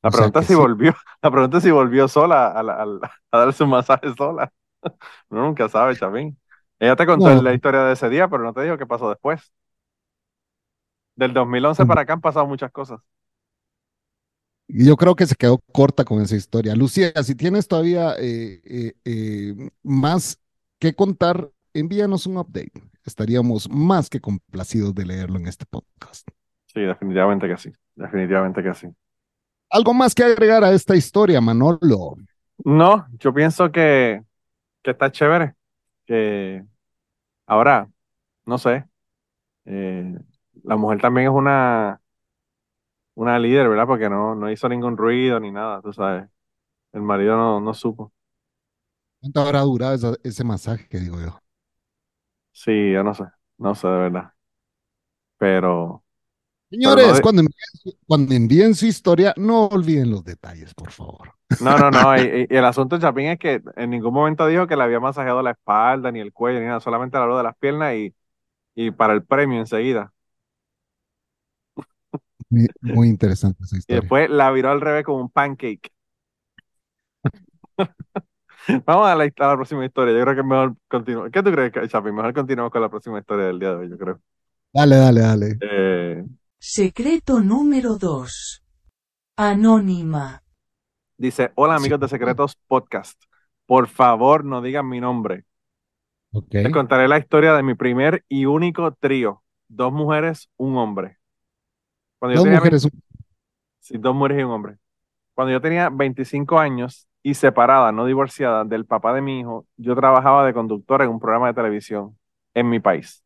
La 0.03 0.12
O 0.12 0.12
pregunta 0.12 0.41
es 0.41 0.47
si 0.47 0.55
sí. 0.55 0.55
volvió, 0.55 0.93
la 1.21 1.31
pregunta 1.31 1.57
es 1.57 1.63
si 1.63 1.71
volvió 1.71 2.07
sola 2.07 2.47
a, 2.50 2.59
al- 2.62 3.01
a 3.31 3.39
darse 3.39 3.63
un 3.65 3.71
masaje 3.71 4.13
sola. 4.17 4.51
Uno 5.29 5.43
nunca 5.43 5.69
sabe, 5.69 5.95
Chapín. 5.97 6.39
Ella 6.79 6.95
te 6.95 7.05
contó 7.05 7.29
No. 7.35 7.41
la 7.41 7.53
historia 7.53 7.81
de 7.83 7.93
ese 7.93 8.09
día, 8.09 8.27
pero 8.29 8.43
no 8.43 8.53
te 8.53 8.63
dijo 8.63 8.77
qué 8.77 8.85
pasó 8.88 9.09
después. 9.09 9.53
Del 11.15 11.33
2011 11.33 11.85
para 11.85 12.01
acá 12.01 12.13
han 12.13 12.21
pasado 12.21 12.45
muchas 12.47 12.71
cosas. 12.71 13.00
Y 14.77 14.86
yo 14.86 14.98
creo 14.98 15.15
que 15.15 15.25
se 15.25 15.36
quedó 15.36 15.60
corta 15.72 16.03
con 16.03 16.22
esa 16.22 16.36
historia. 16.36 16.75
Lucía, 16.75 17.13
si 17.24 17.34
tienes 17.34 17.65
todavía 17.65 18.13
eh, 18.20 18.60
eh, 18.65 18.94
eh, 19.05 19.70
más 19.84 20.38
que 20.79 20.94
contar, 20.94 21.50
envíanos 21.74 22.27
un 22.27 22.38
update. 22.38 22.74
Estaríamos 23.05 23.70
más 23.70 24.10
que 24.10 24.20
complacidos 24.20 24.94
de 24.94 25.05
leerlo 25.05 25.39
en 25.39 25.48
este 25.48 25.65
podcast. 25.65 26.27
Sí, 26.65 26.82
definitivamente 26.82 27.48
que 27.48 27.55
sí. 27.55 27.72
Definitivamente 27.96 28.62
que 28.62 28.74
sí. 28.74 28.88
¿Algo 29.70 29.94
más 29.94 30.13
que 30.13 30.25
agregar 30.25 30.62
a 30.65 30.74
esta 30.74 30.94
historia, 30.94 31.39
Manolo? 31.39 32.17
No, 32.65 33.08
yo 33.17 33.34
pienso 33.34 33.72
que, 33.72 34.24
que 34.84 34.91
está 34.91 35.10
chévere. 35.10 35.53
Que 36.05 36.65
ahora, 37.48 37.88
no 38.46 38.58
sé, 38.58 38.84
eh, 39.63 40.20
la 40.65 40.75
mujer 40.75 41.00
también 41.00 41.27
es 41.27 41.34
una, 41.34 42.01
una 43.15 43.39
líder, 43.39 43.69
¿verdad? 43.69 43.88
Porque 43.88 44.10
no, 44.10 44.36
no 44.36 44.51
hizo 44.51 44.69
ningún 44.69 44.98
ruido 44.98 45.39
ni 45.39 45.51
nada, 45.51 45.81
tú 45.81 45.93
sabes. 45.93 46.29
El 46.93 47.01
marido 47.03 47.38
no, 47.38 47.62
no 47.62 47.74
supo. 47.74 48.13
¿Cuánto 49.19 49.41
habrá 49.41 49.60
durado 49.62 49.93
esa- 49.95 50.17
ese 50.24 50.43
masaje, 50.45 50.88
digo 51.00 51.19
yo? 51.19 51.38
Sí, 52.51 52.91
yo 52.91 53.03
no 53.03 53.13
sé, 53.13 53.24
no 53.57 53.75
sé 53.75 53.88
de 53.88 53.93
verdad. 53.98 54.34
Pero 55.38 56.03
Señores, 56.69 57.05
no 57.05 57.13
de- 57.15 57.22
cuando, 57.22 57.41
envíen, 57.41 57.55
su- 57.84 57.98
cuando 58.07 58.34
envíen 58.34 58.75
su 58.75 58.86
historia, 58.86 59.34
no 59.38 59.65
olviden 59.67 60.10
los 60.12 60.24
detalles, 60.24 60.74
por 60.74 60.91
favor. 60.91 61.34
no, 61.60 61.79
no, 61.79 61.91
no. 61.91 62.17
Y, 62.19 62.24
y- 62.50 62.53
y 62.53 62.57
el 62.57 62.65
asunto 62.65 62.95
de 62.98 63.01
Chapín 63.01 63.27
es 63.27 63.39
que 63.39 63.62
en 63.75 63.89
ningún 63.89 64.13
momento 64.13 64.48
dijo 64.48 64.67
que 64.67 64.75
le 64.75 64.84
había 64.84 65.00
masajeado 65.00 65.41
la 65.41 65.51
espalda, 65.51 66.12
ni 66.12 66.19
el 66.19 66.34
cuello, 66.34 66.60
ni 66.60 66.65
nada. 66.67 66.79
Solamente 66.79 67.17
le 67.17 67.24
habló 67.24 67.38
de 67.38 67.43
las 67.43 67.55
piernas 67.57 67.95
y, 67.95 68.15
y 68.75 68.91
para 68.91 69.13
el 69.15 69.25
premio 69.25 69.60
enseguida. 69.60 70.13
Muy, 72.55 72.67
muy 72.81 73.07
interesante 73.09 73.63
esa 73.63 73.77
Y 73.88 73.95
historia. 73.95 73.95
después 73.95 74.29
la 74.29 74.51
viró 74.51 74.69
al 74.71 74.79
revés 74.81 75.03
como 75.05 75.21
un 75.21 75.29
pancake. 75.31 75.91
Vamos 78.85 79.07
a 79.07 79.15
la, 79.15 79.24
a 79.25 79.47
la 79.47 79.55
próxima 79.55 79.85
historia. 79.85 80.13
Yo 80.17 80.21
creo 80.24 80.35
que 80.35 80.41
es 80.41 80.47
mejor 80.47 80.75
continuar. 80.88 81.31
¿Qué 81.31 81.43
tú 81.43 81.51
crees, 81.51 81.71
Chapín? 81.89 82.15
Mejor 82.15 82.33
continuamos 82.33 82.71
con 82.71 82.81
la 82.81 82.89
próxima 82.89 83.19
historia 83.19 83.45
del 83.47 83.59
día 83.59 83.69
de 83.71 83.75
hoy, 83.75 83.89
yo 83.89 83.97
creo. 83.97 84.19
Dale, 84.74 84.95
dale, 84.97 85.21
dale. 85.21 85.62
Eh, 85.62 86.24
Secreto 86.59 87.39
número 87.41 87.97
2. 87.97 88.63
Anónima. 89.38 90.43
dice, 91.17 91.51
hola 91.55 91.75
amigos 91.75 92.00
de 92.00 92.07
Secretos 92.07 92.57
Podcast. 92.67 93.21
Por 93.65 93.88
favor, 93.88 94.45
no 94.45 94.62
digan 94.62 94.88
mi 94.88 95.00
nombre. 95.01 95.45
Ok. 96.33 96.55
Les 96.63 96.71
contaré 96.74 97.07
la 97.07 97.17
historia 97.17 97.53
de 97.53 97.63
mi 97.63 97.75
primer 97.75 98.25
y 98.27 98.45
único 98.45 98.91
trío. 98.93 99.43
Dos 99.69 99.93
mujeres, 99.93 100.50
un 100.57 100.77
hombre. 100.77 101.17
Cuando 102.19 102.34
yo 102.34 102.39
Dos 102.39 102.43
tenía 102.45 102.60
mujeres. 102.60 102.88
Sí, 103.79 103.98
dos 103.98 104.15
mujeres 104.15 104.39
y 104.39 104.43
un 104.43 104.51
hombre. 104.51 104.77
Cuando 105.34 105.51
yo 105.51 105.62
tenía 105.62 105.89
25 105.89 106.57
años 106.60 107.07
y 107.22 107.34
separada, 107.34 107.91
no 107.91 108.05
divorciada, 108.05 108.63
del 108.63 108.86
papá 108.86 109.13
de 109.13 109.22
mi 109.22 109.39
hijo, 109.39 109.65
yo 109.77 109.95
trabajaba 109.95 110.45
de 110.45 110.53
conductor 110.53 111.01
en 111.01 111.10
un 111.10 111.19
programa 111.19 111.48
de 111.48 111.53
televisión 111.53 112.17
en 112.53 112.69
mi 112.69 112.79
país. 112.79 113.24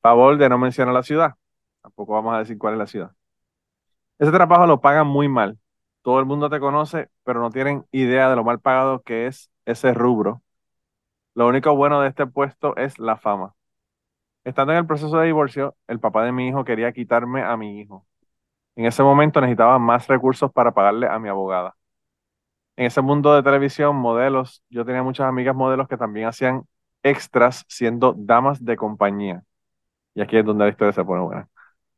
Favor 0.00 0.36
de 0.38 0.48
no 0.48 0.58
mencionar 0.58 0.94
la 0.94 1.02
ciudad. 1.02 1.34
Tampoco 1.82 2.14
vamos 2.14 2.34
a 2.34 2.38
decir 2.38 2.58
cuál 2.58 2.74
es 2.74 2.78
la 2.78 2.86
ciudad. 2.86 3.12
Ese 4.18 4.32
trabajo 4.32 4.66
lo 4.66 4.80
pagan 4.80 5.06
muy 5.06 5.28
mal. 5.28 5.58
Todo 6.02 6.20
el 6.20 6.26
mundo 6.26 6.50
te 6.50 6.60
conoce, 6.60 7.08
pero 7.24 7.40
no 7.40 7.50
tienen 7.50 7.84
idea 7.90 8.28
de 8.30 8.36
lo 8.36 8.44
mal 8.44 8.60
pagado 8.60 9.02
que 9.02 9.26
es 9.26 9.50
ese 9.64 9.92
rubro. 9.94 10.42
Lo 11.34 11.48
único 11.48 11.74
bueno 11.74 12.00
de 12.00 12.08
este 12.08 12.26
puesto 12.26 12.76
es 12.76 12.98
la 12.98 13.16
fama. 13.16 13.54
Estando 14.44 14.72
en 14.72 14.78
el 14.78 14.86
proceso 14.86 15.18
de 15.18 15.26
divorcio, 15.26 15.76
el 15.88 16.00
papá 16.00 16.24
de 16.24 16.32
mi 16.32 16.48
hijo 16.48 16.64
quería 16.64 16.92
quitarme 16.92 17.42
a 17.42 17.56
mi 17.56 17.80
hijo. 17.80 18.06
En 18.76 18.86
ese 18.86 19.02
momento 19.02 19.40
necesitaba 19.40 19.78
más 19.78 20.06
recursos 20.08 20.52
para 20.52 20.72
pagarle 20.72 21.06
a 21.08 21.18
mi 21.18 21.28
abogada. 21.28 21.76
En 22.76 22.86
ese 22.86 23.00
mundo 23.02 23.34
de 23.34 23.42
televisión, 23.42 23.96
modelos, 23.96 24.62
yo 24.68 24.84
tenía 24.84 25.02
muchas 25.02 25.26
amigas 25.28 25.54
modelos 25.54 25.86
que 25.88 25.96
también 25.96 26.26
hacían 26.26 26.64
extras 27.02 27.64
siendo 27.68 28.14
damas 28.16 28.64
de 28.64 28.76
compañía. 28.76 29.42
Y 30.14 30.22
aquí 30.22 30.36
es 30.38 30.44
donde 30.44 30.64
la 30.66 30.70
historia 30.70 30.92
se 30.92 31.04
pone 31.04 31.22
buena. 31.22 31.48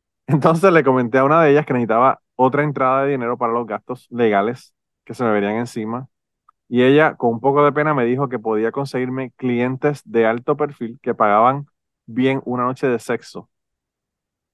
Entonces 0.28 0.73
le 0.73 0.85
comenté 0.85 1.18
a 1.18 1.25
una 1.25 1.42
de 1.42 1.52
ellas 1.52 1.66
que 1.66 1.75
necesitaba 1.75 2.21
otra 2.37 2.64
entrada 2.64 3.04
de 3.04 3.12
dinero 3.12 3.38
para 3.38 3.52
los 3.52 3.66
gastos 3.66 4.06
legales 4.11 4.75
que 5.04 5.14
se 5.14 5.25
me 5.25 5.33
verían 5.33 5.56
encima. 5.56 6.09
Y 6.68 6.83
ella, 6.85 7.16
con 7.16 7.33
un 7.35 7.40
poco 7.40 7.64
de 7.64 7.73
pena, 7.73 7.95
me 7.95 8.04
dijo 8.06 8.28
que 8.28 8.38
podía 8.38 8.73
conseguirme 8.73 9.33
clientes 9.33 10.02
de 10.04 10.26
alto 10.26 10.56
perfil 10.56 10.99
que 11.02 11.14
pagaban 11.14 11.66
bien 12.06 12.42
una 12.47 12.64
noche 12.64 12.88
de 12.88 12.99
sexo. 12.99 13.50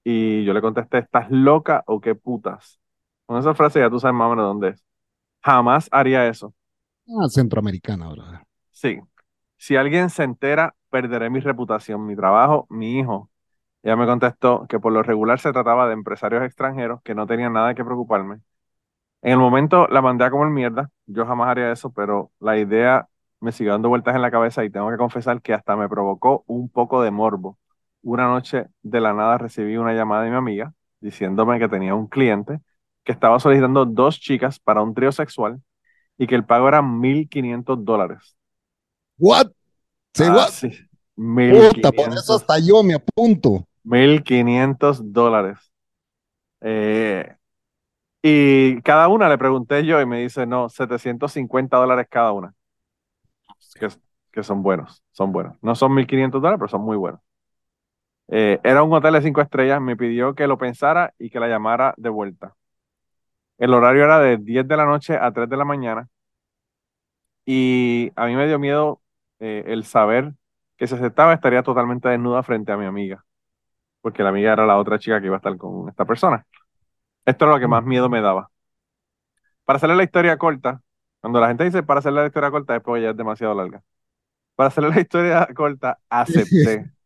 Y 0.04 0.44
yo 0.44 0.52
le 0.54 0.60
contesté, 0.62 0.98
¿estás 0.98 1.30
loca 1.30 1.84
o 1.86 2.00
qué 2.00 2.14
putas? 2.14 2.80
Con 3.26 3.38
esa 3.38 3.54
frase 3.54 3.80
ya 3.80 3.90
tú 3.90 4.00
sabes 4.00 4.14
más 4.16 4.26
o 4.26 4.30
menos 4.30 4.46
dónde 4.46 4.70
es. 4.70 4.84
Jamás 5.42 5.88
haría 5.92 6.28
eso. 6.28 6.54
Ah, 7.08 7.28
centroamericana, 7.28 8.08
brother. 8.10 8.40
Sí. 8.70 9.00
Si 9.56 9.76
alguien 9.76 10.10
se 10.10 10.24
entera, 10.24 10.74
perderé 10.90 11.30
mi 11.30 11.40
reputación, 11.40 12.06
mi 12.06 12.16
trabajo, 12.16 12.66
mi 12.70 12.98
hijo. 12.98 13.30
Ella 13.82 13.96
me 13.96 14.06
contestó 14.06 14.66
que 14.68 14.80
por 14.80 14.92
lo 14.92 15.02
regular 15.02 15.40
se 15.40 15.52
trataba 15.52 15.86
de 15.88 15.94
empresarios 15.94 16.44
extranjeros 16.44 17.02
que 17.02 17.14
no 17.14 17.26
tenían 17.26 17.52
nada 17.54 17.74
que 17.74 17.84
preocuparme. 17.84 18.36
En 19.22 19.32
el 19.32 19.38
momento 19.38 19.88
la 19.88 20.02
mandé 20.02 20.24
a 20.26 20.30
comer 20.30 20.48
mierda. 20.50 20.90
Yo 21.06 21.26
jamás 21.26 21.48
haría 21.50 21.72
eso, 21.72 21.92
pero 21.92 22.32
la 22.40 22.58
idea 22.58 23.08
me 23.40 23.52
siguió 23.52 23.72
dando 23.72 23.88
vueltas 23.90 24.16
en 24.16 24.22
la 24.22 24.30
cabeza 24.30 24.64
y 24.64 24.70
tengo 24.70 24.90
que 24.90 24.98
confesar 24.98 25.42
que 25.42 25.54
hasta 25.54 25.76
me 25.76 25.88
provocó 25.88 26.44
un 26.46 26.68
poco 26.70 27.02
de 27.02 27.10
morbo. 27.12 27.58
Una 28.02 28.26
noche 28.28 28.66
de 28.82 29.00
la 29.00 29.12
nada 29.14 29.38
recibí 29.38 29.76
una 29.76 29.92
llamada 29.94 30.24
de 30.24 30.30
mi 30.30 30.36
amiga 30.36 30.74
diciéndome 31.00 31.58
que 31.58 31.68
tenía 31.68 31.94
un 31.94 32.08
cliente 32.08 32.60
que 33.04 33.12
estaba 33.12 33.38
solicitando 33.40 33.84
dos 33.84 34.18
chicas 34.20 34.58
para 34.60 34.82
un 34.82 34.94
trío 34.94 35.12
sexual 35.12 35.60
y 36.18 36.26
que 36.26 36.34
el 36.36 36.44
pago 36.46 36.68
era 36.68 36.82
1.500 36.82 37.84
dólares. 37.84 38.36
What? 39.18 39.52
Say 40.14 40.28
Ah, 40.28 40.34
what? 40.36 40.50
sí. 40.50 40.68
Puta, 41.46 41.92
por 41.92 42.12
eso 42.12 42.34
1.500 42.34 42.36
hasta 42.36 42.58
yo 42.58 42.82
me 42.82 42.94
apunto. 42.94 43.66
1.500 43.84 45.12
dólares. 45.12 45.58
Eh, 46.60 47.36
y 48.22 48.82
cada 48.82 49.08
una 49.08 49.28
le 49.28 49.38
pregunté 49.38 49.84
yo 49.86 50.00
y 50.00 50.06
me 50.06 50.20
dice, 50.22 50.46
no, 50.46 50.68
750 50.68 51.76
dólares 51.78 52.06
cada 52.10 52.32
una. 52.32 52.54
Que, 53.78 53.88
que 54.32 54.42
son 54.42 54.62
buenos, 54.62 55.02
son 55.12 55.32
buenos. 55.32 55.56
No 55.62 55.74
son 55.74 55.92
1.500 55.94 56.42
dólares, 56.42 56.58
pero 56.60 56.68
son 56.68 56.82
muy 56.82 56.96
buenos. 56.96 57.20
Eh, 58.34 58.60
era 58.64 58.82
un 58.82 58.90
hotel 58.94 59.12
de 59.12 59.20
cinco 59.22 59.42
estrellas, 59.42 59.78
me 59.82 59.94
pidió 59.94 60.34
que 60.34 60.46
lo 60.46 60.56
pensara 60.56 61.12
y 61.18 61.28
que 61.28 61.38
la 61.38 61.48
llamara 61.48 61.92
de 61.98 62.08
vuelta. 62.08 62.54
El 63.58 63.74
horario 63.74 64.04
era 64.04 64.18
de 64.20 64.38
10 64.38 64.66
de 64.66 64.76
la 64.76 64.86
noche 64.86 65.16
a 65.20 65.30
3 65.32 65.48
de 65.50 65.56
la 65.58 65.66
mañana 65.66 66.08
y 67.44 68.10
a 68.16 68.26
mí 68.26 68.34
me 68.36 68.46
dio 68.46 68.58
miedo 68.58 69.02
eh, 69.40 69.64
el 69.66 69.84
saber 69.84 70.32
que 70.76 70.86
si 70.86 70.94
aceptaba 70.94 71.34
estaría 71.34 71.62
totalmente 71.62 72.08
desnuda 72.08 72.42
frente 72.42 72.72
a 72.72 72.78
mi 72.78 72.86
amiga, 72.86 73.22
porque 74.00 74.22
la 74.22 74.30
amiga 74.30 74.54
era 74.54 74.66
la 74.66 74.78
otra 74.78 74.98
chica 74.98 75.20
que 75.20 75.26
iba 75.26 75.36
a 75.36 75.38
estar 75.38 75.56
con 75.58 75.88
esta 75.90 76.06
persona. 76.06 76.46
Esto 77.26 77.44
era 77.46 77.54
lo 77.54 77.60
que 77.60 77.68
más 77.68 77.84
miedo 77.84 78.08
me 78.08 78.22
daba. 78.22 78.50
Para 79.64 79.76
hacerle 79.76 79.96
la 79.96 80.04
historia 80.04 80.38
corta, 80.38 80.80
cuando 81.20 81.38
la 81.40 81.48
gente 81.48 81.64
dice 81.64 81.82
para 81.82 82.00
hacerle 82.00 82.22
la 82.22 82.26
historia 82.28 82.50
corta, 82.50 82.72
después 82.74 83.02
ya 83.02 83.10
es 83.10 83.16
demasiado 83.16 83.54
larga. 83.54 83.82
Para 84.56 84.68
hacerle 84.68 84.90
la 84.90 85.00
historia 85.00 85.48
corta, 85.54 85.98
acepté. 86.08 86.90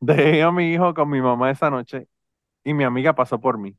Dejé 0.00 0.42
a 0.42 0.50
mi 0.50 0.72
hijo 0.72 0.94
con 0.94 1.10
mi 1.10 1.20
mamá 1.20 1.50
esa 1.50 1.70
noche 1.70 2.08
y 2.64 2.74
mi 2.74 2.84
amiga 2.84 3.14
pasó 3.14 3.40
por 3.40 3.58
mí. 3.58 3.76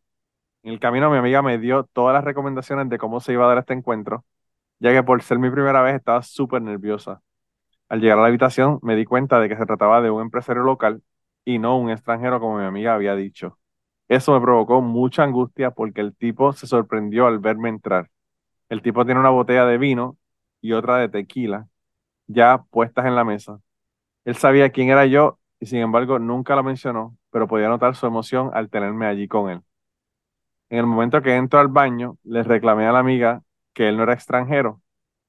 En 0.63 0.73
el 0.73 0.79
camino 0.81 1.11
mi 1.11 1.17
amiga 1.17 1.41
me 1.43 1.57
dio 1.59 1.85
todas 1.93 2.13
las 2.15 2.23
recomendaciones 2.25 2.89
de 2.89 2.97
cómo 2.99 3.19
se 3.21 3.33
iba 3.33 3.45
a 3.45 3.49
dar 3.49 3.59
este 3.59 3.73
encuentro, 3.73 4.25
ya 4.79 4.91
que 4.93 5.03
por 5.03 5.21
ser 5.23 5.39
mi 5.39 5.49
primera 5.51 5.81
vez 5.83 5.95
estaba 5.95 6.23
súper 6.23 6.61
nerviosa. 6.63 7.21
Al 7.89 8.01
llegar 8.01 8.19
a 8.19 8.23
la 8.23 8.27
habitación 8.29 8.79
me 8.83 8.95
di 8.95 9.05
cuenta 9.05 9.39
de 9.39 9.49
que 9.49 9.57
se 9.57 9.65
trataba 9.67 10.01
de 10.01 10.11
un 10.11 10.21
empresario 10.23 10.63
local 10.63 11.03
y 11.45 11.59
no 11.59 11.77
un 11.79 11.91
extranjero 11.91 12.39
como 12.39 12.59
mi 12.59 12.65
amiga 12.65 12.95
había 12.95 13.15
dicho. 13.15 13.59
Eso 14.09 14.33
me 14.33 14.41
provocó 14.41 14.81
mucha 14.81 15.23
angustia 15.23 15.71
porque 15.71 16.01
el 16.01 16.15
tipo 16.15 16.53
se 16.53 16.67
sorprendió 16.67 17.27
al 17.27 17.39
verme 17.39 17.69
entrar. 17.69 18.09
El 18.69 18.81
tipo 18.83 19.05
tiene 19.05 19.19
una 19.21 19.29
botella 19.31 19.65
de 19.65 19.77
vino 19.77 20.17
y 20.61 20.73
otra 20.73 20.97
de 20.97 21.09
tequila 21.09 21.67
ya 22.27 22.63
puestas 22.71 23.05
en 23.07 23.15
la 23.15 23.23
mesa. 23.25 23.59
Él 24.25 24.35
sabía 24.37 24.71
quién 24.71 24.89
era 24.89 25.05
yo 25.07 25.39
y 25.61 25.67
sin 25.67 25.79
embargo 25.79 26.19
nunca 26.19 26.55
lo 26.57 26.63
mencionó, 26.63 27.17
pero 27.31 27.47
podía 27.47 27.69
notar 27.69 27.95
su 27.95 28.07
emoción 28.07 28.51
al 28.53 28.69
tenerme 28.69 29.07
allí 29.07 29.29
con 29.29 29.49
él. 29.49 29.61
En 30.69 30.79
el 30.79 30.85
momento 30.87 31.21
que 31.21 31.35
entro 31.35 31.59
al 31.59 31.67
baño, 31.67 32.17
le 32.23 32.43
reclamé 32.43 32.85
a 32.87 32.91
la 32.93 32.99
amiga 32.99 33.43
que 33.73 33.89
él 33.89 33.97
no 33.97 34.03
era 34.03 34.13
extranjero, 34.13 34.81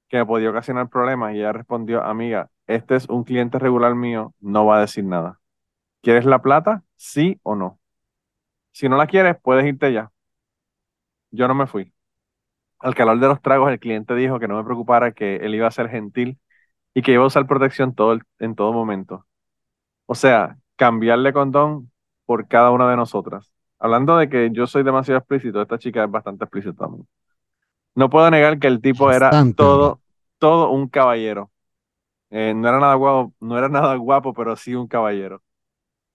que 0.08 0.18
me 0.18 0.26
podía 0.26 0.50
ocasionar 0.50 0.88
problemas 0.90 1.34
y 1.34 1.38
ella 1.38 1.52
respondió, 1.52 2.02
amiga, 2.04 2.50
este 2.66 2.96
es 2.96 3.08
un 3.08 3.24
cliente 3.24 3.58
regular 3.58 3.94
mío, 3.94 4.34
no 4.40 4.66
va 4.66 4.78
a 4.78 4.82
decir 4.82 5.04
nada. 5.04 5.40
¿Quieres 6.02 6.26
la 6.26 6.42
plata? 6.42 6.84
Sí 6.96 7.40
o 7.44 7.56
no. 7.56 7.80
Si 8.72 8.88
no 8.88 8.96
la 8.96 9.06
quieres, 9.06 9.36
puedes 9.42 9.66
irte 9.66 9.92
ya. 9.92 10.12
Yo 11.30 11.48
no 11.48 11.54
me 11.54 11.66
fui. 11.66 11.92
Al 12.80 12.94
calor 12.94 13.20
de 13.20 13.28
los 13.28 13.42
tragos, 13.42 13.70
el 13.72 13.80
cliente 13.80 14.14
dijo 14.14 14.40
que 14.40 14.48
no 14.48 14.56
me 14.56 14.64
preocupara, 14.64 15.12
que 15.12 15.36
él 15.36 15.54
iba 15.54 15.68
a 15.68 15.70
ser 15.72 15.88
gentil 15.90 16.38
y 16.94 17.02
que 17.02 17.12
iba 17.12 17.24
a 17.24 17.28
usar 17.28 17.46
protección 17.46 17.94
todo 17.94 18.18
en 18.40 18.54
todo 18.56 18.72
momento. 18.72 19.26
O 20.12 20.14
sea, 20.14 20.58
cambiarle 20.76 21.32
condón 21.32 21.90
por 22.26 22.46
cada 22.46 22.70
una 22.70 22.90
de 22.90 22.96
nosotras. 22.96 23.50
Hablando 23.78 24.16
de 24.18 24.28
que 24.28 24.50
yo 24.52 24.66
soy 24.66 24.82
demasiado 24.82 25.18
explícito, 25.18 25.62
esta 25.62 25.78
chica 25.78 26.04
es 26.04 26.10
bastante 26.10 26.44
explícita 26.44 26.74
también. 26.84 27.08
No 27.94 28.10
puedo 28.10 28.30
negar 28.30 28.58
que 28.58 28.68
el 28.68 28.80
tipo 28.82 29.12
era 29.12 29.40
todo, 29.56 30.02
todo 30.38 30.70
un 30.70 30.88
caballero. 30.88 31.50
Eh, 32.30 32.54
no 32.56 32.68
era 32.68 32.80
nada 32.80 32.94
guapo, 32.96 33.34
no 33.40 33.58
era 33.58 33.68
nada 33.68 33.96
guapo, 33.96 34.34
pero 34.34 34.56
sí 34.56 34.74
un 34.74 34.88
caballero. 34.88 35.42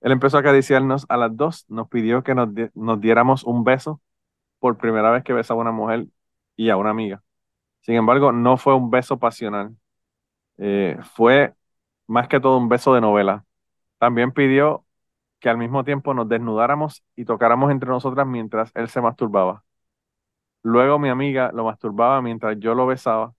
Él 0.02 0.12
empezó 0.14 0.38
a 0.38 0.42
acariciarnos 0.42 1.06
a 1.10 1.18
las 1.18 1.36
dos, 1.38 1.66
nos 1.70 1.90
pidió 1.90 2.24
que 2.24 2.36
nos, 2.36 2.54
di- 2.56 2.70
nos 2.76 3.02
diéramos 3.02 3.44
un 3.46 3.64
beso 3.66 4.02
por 4.60 4.78
primera 4.78 5.12
vez 5.12 5.24
que 5.24 5.34
besaba 5.34 5.62
a 5.62 5.64
una 5.64 5.72
mujer 5.74 6.08
y 6.58 6.70
a 6.72 6.78
una 6.78 6.92
amiga. 6.92 7.24
Sin 7.82 7.96
embargo, 7.96 8.32
no 8.34 8.58
fue 8.58 8.76
un 8.76 8.92
beso 8.92 9.20
pasional. 9.20 9.76
Eh, 10.58 10.98
fue 11.16 11.54
más 12.08 12.28
que 12.28 12.40
todo 12.40 12.58
un 12.58 12.70
beso 12.70 12.94
de 12.96 13.02
novela. 13.02 13.46
También 14.00 14.32
pidió 14.32 14.86
que 15.40 15.50
al 15.50 15.58
mismo 15.58 15.84
tiempo 15.84 16.14
nos 16.14 16.30
desnudáramos 16.30 17.04
y 17.16 17.26
tocáramos 17.26 17.72
entre 17.72 17.90
nosotras 17.90 18.28
mientras 18.28 18.72
él 18.76 18.90
se 18.90 19.02
masturbaba. 19.02 19.64
Luego 20.64 21.00
mi 21.00 21.10
amiga 21.10 21.52
lo 21.54 21.64
masturbaba 21.66 22.22
mientras 22.22 22.58
yo 22.60 22.76
lo 22.76 22.86
besaba. 22.88 23.34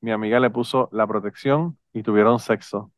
Mi 0.00 0.12
amiga 0.12 0.40
le 0.40 0.50
puso 0.50 0.88
la 0.92 1.06
protección 1.06 1.78
y 1.92 2.02
tuvieron 2.02 2.38
sexo. 2.38 2.92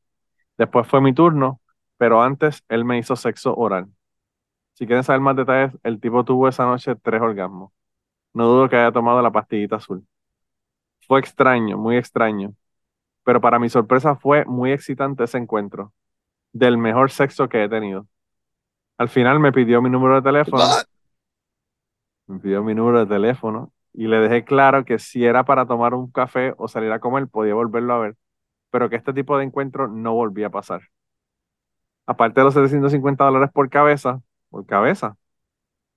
Después 0.58 0.86
fue 0.88 1.00
mi 1.00 1.14
turno, 1.14 1.60
pero 1.98 2.22
antes 2.22 2.64
él 2.68 2.84
me 2.84 2.98
hizo 2.98 3.16
sexo 3.16 3.54
oral. 3.56 3.88
Si 4.74 4.86
quieren 4.86 5.04
saber 5.04 5.20
más 5.20 5.36
detalles, 5.36 5.72
el 5.84 6.00
tipo 6.00 6.24
tuvo 6.24 6.48
esa 6.48 6.66
noche 6.66 6.96
tres 6.96 7.20
orgasmos. 7.22 7.72
No 8.34 8.46
dudo 8.48 8.68
que 8.68 8.76
haya 8.76 8.92
tomado 8.92 9.22
la 9.22 9.32
pastillita 9.32 9.76
azul. 9.76 10.06
Fue 11.06 11.20
extraño, 11.20 11.76
muy 11.78 11.96
extraño, 11.96 12.54
pero 13.24 13.40
para 13.40 13.58
mi 13.58 13.68
sorpresa 13.68 14.16
fue 14.16 14.44
muy 14.46 14.72
excitante 14.72 15.24
ese 15.24 15.38
encuentro, 15.38 15.92
del 16.52 16.78
mejor 16.78 17.10
sexo 17.10 17.48
que 17.48 17.64
he 17.64 17.68
tenido. 17.68 18.06
Al 18.98 19.08
final 19.08 19.40
me 19.40 19.52
pidió 19.52 19.82
mi 19.82 19.90
número 19.90 20.16
de 20.16 20.22
teléfono, 20.22 20.62
me 22.26 22.38
pidió 22.38 22.62
mi 22.62 22.74
número 22.74 23.00
de 23.00 23.06
teléfono 23.06 23.72
y 23.92 24.06
le 24.06 24.18
dejé 24.18 24.44
claro 24.44 24.84
que 24.84 24.98
si 24.98 25.24
era 25.24 25.44
para 25.44 25.66
tomar 25.66 25.94
un 25.94 26.10
café 26.10 26.54
o 26.56 26.68
salir 26.68 26.92
a 26.92 27.00
comer, 27.00 27.28
podía 27.28 27.54
volverlo 27.54 27.94
a 27.94 27.98
ver, 27.98 28.16
pero 28.70 28.90
que 28.90 28.96
este 28.96 29.12
tipo 29.12 29.38
de 29.38 29.44
encuentro 29.44 29.88
no 29.88 30.14
volvía 30.14 30.48
a 30.48 30.50
pasar. 30.50 30.82
Aparte 32.06 32.40
de 32.40 32.44
los 32.44 32.54
750 32.54 33.24
dólares 33.24 33.50
por 33.52 33.68
cabeza, 33.70 34.20
por 34.50 34.66
cabeza, 34.66 35.16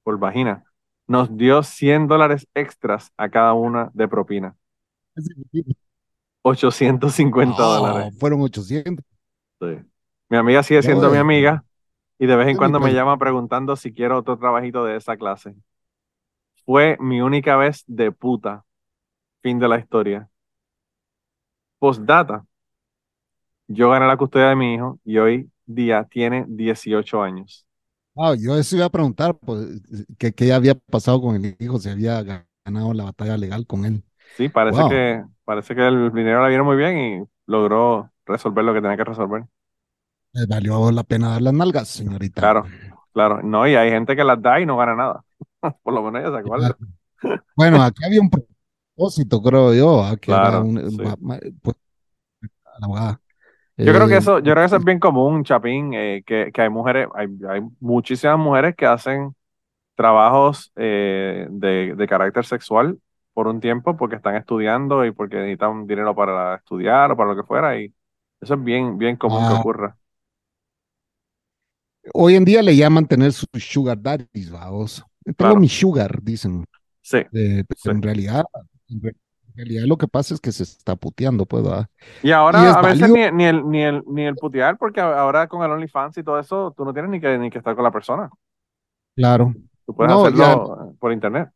por 0.03 0.19
vagina, 0.19 0.63
nos 1.07 1.35
dio 1.37 1.63
100 1.63 2.07
dólares 2.07 2.47
extras 2.55 3.11
a 3.17 3.29
cada 3.29 3.53
una 3.53 3.91
de 3.93 4.07
propina. 4.07 4.55
850 6.43 7.57
No, 7.57 7.57
dólares. 7.57 8.17
fueron 8.19 8.41
800. 8.41 9.03
Sí. 9.61 9.67
Mi 10.29 10.37
amiga 10.37 10.63
sigue 10.63 10.83
siendo 10.83 11.09
mi 11.11 11.17
amiga 11.17 11.63
y 12.19 12.27
de 12.27 12.35
vez 12.35 12.47
en 12.49 12.57
cuando 12.57 12.79
me 12.81 12.93
cuenta. 12.93 12.95
llama 12.95 13.17
preguntando 13.19 13.75
si 13.75 13.93
quiero 13.93 14.19
otro 14.19 14.37
trabajito 14.39 14.85
de 14.85 14.97
esa 14.97 15.17
clase. 15.17 15.55
Fue 16.65 16.97
mi 16.99 17.21
única 17.21 17.55
vez 17.57 17.83
de 17.87 18.11
puta. 18.11 18.65
Fin 19.43 19.59
de 19.59 19.67
la 19.69 19.79
historia. 19.79 20.29
Postdata. 21.79 22.45
Yo 23.67 23.89
gané 23.91 24.07
la 24.07 24.17
custodia 24.17 24.47
de 24.49 24.55
mi 24.55 24.73
hijo 24.73 24.99
y 25.03 25.17
hoy 25.19 25.51
día 25.67 26.03
tiene 26.09 26.45
18 26.47 27.21
años. 27.21 27.65
Ah, 28.17 28.33
yo 28.37 28.57
eso 28.57 28.75
iba 28.77 28.85
a 28.85 28.89
preguntar, 28.89 29.37
pues, 29.39 29.67
que 30.17 30.33
qué 30.33 30.53
había 30.53 30.73
pasado 30.75 31.21
con 31.21 31.35
el 31.35 31.55
hijo, 31.59 31.79
si 31.79 31.89
había 31.89 32.23
ganado 32.23 32.93
la 32.93 33.03
batalla 33.05 33.37
legal 33.37 33.67
con 33.67 33.83
él. 33.85 34.03
Sí, 34.31 34.49
parece 34.49 34.83
Wow. 34.83 34.85
que, 34.85 35.23
parece 35.45 35.75
que 35.75 35.87
el 35.87 36.11
dinero 36.13 36.41
la 36.41 36.49
vieron 36.49 36.65
muy 36.67 36.75
bien 36.75 36.97
y 36.97 37.23
logró 37.45 38.11
resolver 38.25 38.65
lo 38.65 38.73
que 38.73 38.81
tenía 38.81 38.97
que 38.97 39.03
resolver. 39.05 39.45
Les 40.35 40.47
valió 40.47 40.91
la 40.91 41.03
pena 41.03 41.29
dar 41.29 41.41
las 41.41 41.53
nalgas, 41.53 41.87
señorita. 41.87 42.41
Claro, 42.41 42.65
claro. 43.13 43.41
No, 43.43 43.67
y 43.67 43.75
hay 43.75 43.89
gente 43.89 44.15
que 44.15 44.23
las 44.23 44.41
da 44.41 44.59
y 44.59 44.65
no 44.65 44.77
gana 44.77 44.95
nada. 44.95 45.23
Por 45.83 45.93
lo 45.93 46.03
menos 46.03 46.21
ella 46.21 46.31
se 46.31 46.39
acuerda. 46.39 46.77
Bueno, 47.55 47.81
aquí 47.81 48.03
había 48.05 48.21
un 48.21 48.29
propósito, 48.29 49.41
creo 49.41 49.73
yo, 49.73 50.03
ah, 50.03 50.17
que 50.17 50.31
Claro, 50.31 50.61
un, 50.61 50.91
sí. 50.91 50.97
pues, 51.61 51.75
la 52.79 52.85
abogada. 52.85 53.21
Yo 53.77 53.93
creo 53.93 54.07
que 54.07 54.15
Eh, 54.15 54.17
eso, 54.17 54.39
yo 54.39 54.51
creo 54.53 54.55
que 54.63 54.65
eso 54.65 54.75
es 54.77 54.83
bien 54.85 54.99
común, 54.99 55.43
Chapín, 55.43 55.93
eh, 55.93 56.23
que, 56.25 56.51
que 56.53 56.61
hay 56.61 56.69
mujeres, 56.69 57.07
hay, 57.15 57.27
hay 57.49 57.61
muchísimas 57.79 58.37
mujeres 58.37 58.75
que 58.75 58.85
hacen 58.85 59.35
trabajos 59.95 60.71
eh, 60.77 61.47
de, 61.51 61.95
de 61.95 62.07
carácter 62.07 62.45
sexual 62.45 62.99
por 63.33 63.47
un 63.47 63.59
tiempo 63.61 63.97
porque 63.97 64.15
están 64.17 64.35
estudiando 64.35 65.05
y 65.05 65.11
porque 65.11 65.37
necesitan 65.37 65.87
dinero 65.87 66.15
para 66.15 66.55
estudiar 66.57 67.11
o 67.11 67.17
para 67.17 67.31
lo 67.31 67.35
que 67.37 67.47
fuera 67.47 67.77
y 67.79 67.93
eso 68.41 68.55
es 68.55 68.63
bien, 68.63 68.97
bien 68.97 69.17
común 69.17 69.45
que 69.47 69.53
Ah. 69.53 69.59
ocurra. 69.61 69.97
Hoy 72.13 72.35
en 72.35 72.45
día 72.45 72.61
le 72.61 72.75
llaman 72.75 73.07
tener 73.07 73.33
sus 73.33 73.47
sugar 73.63 74.01
daddies, 74.01 74.51
vamos. 74.51 75.03
Tengo 75.37 75.37
Claro. 75.37 75.55
mi 75.55 75.69
sugar, 75.69 76.21
dicen. 76.21 76.65
Sí, 77.01 77.19
Eh, 77.31 77.63
pero 77.67 77.81
sí. 77.83 77.89
en 77.91 78.01
realidad, 78.01 78.43
en 78.89 79.01
re- 79.01 79.15
en 79.49 79.55
realidad 79.55 79.85
lo 79.87 79.97
que 79.97 80.07
pasa 80.07 80.33
es 80.33 80.41
que 80.41 80.51
se 80.51 80.63
está 80.63 80.95
puteando, 80.95 81.45
pues, 81.45 81.63
¿verdad? 81.63 81.87
Y 82.21 82.31
ahora 82.31 82.63
Y 82.63 82.67
a 82.67 82.81
veces 82.81 83.09
ni, 83.09 83.31
ni 83.31 83.45
el, 83.45 83.69
ni, 83.69 83.83
el, 83.83 84.03
ni 84.07 84.25
el 84.25 84.35
putear, 84.35 84.77
porque 84.77 84.99
ahora 85.01 85.47
con 85.47 85.63
el 85.63 85.71
OnlyFans 85.71 86.17
y 86.17 86.23
todo 86.23 86.39
eso, 86.39 86.73
tú 86.75 86.83
no 86.85 86.93
tienes 86.93 87.11
ni 87.11 87.19
que, 87.21 87.37
ni 87.37 87.49
que 87.49 87.59
estar 87.59 87.75
con 87.75 87.83
la 87.83 87.91
persona. 87.91 88.29
Claro. 89.15 89.53
Tú 89.85 89.95
puedes 89.95 90.11
No, 90.11 90.29
ya- 90.29 90.53
hacerlo 90.53 90.91
eh, 90.91 90.95
por 90.99 91.11
internet. 91.13 91.49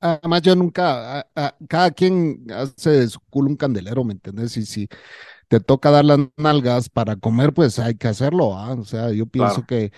Además, 0.00 0.42
yo 0.42 0.54
nunca, 0.54 1.20
a- 1.20 1.26
a- 1.34 1.56
cada 1.68 1.90
quien 1.90 2.44
hace 2.50 2.90
de 2.90 3.08
su 3.08 3.18
culo 3.30 3.48
un 3.48 3.56
candelero, 3.56 4.04
¿me 4.04 4.12
entiendes? 4.12 4.54
Y 4.58 4.66
si 4.66 4.86
te 5.58 5.64
toca 5.64 5.90
dar 5.90 6.04
las 6.04 6.18
nalgas 6.36 6.88
para 6.88 7.16
comer, 7.16 7.52
pues 7.54 7.78
hay 7.78 7.94
que 7.96 8.08
hacerlo, 8.08 8.56
¿ah? 8.56 8.74
O 8.74 8.84
sea, 8.84 9.12
yo 9.12 9.26
pienso 9.26 9.62
Claro. 9.62 9.66
que 9.66 9.92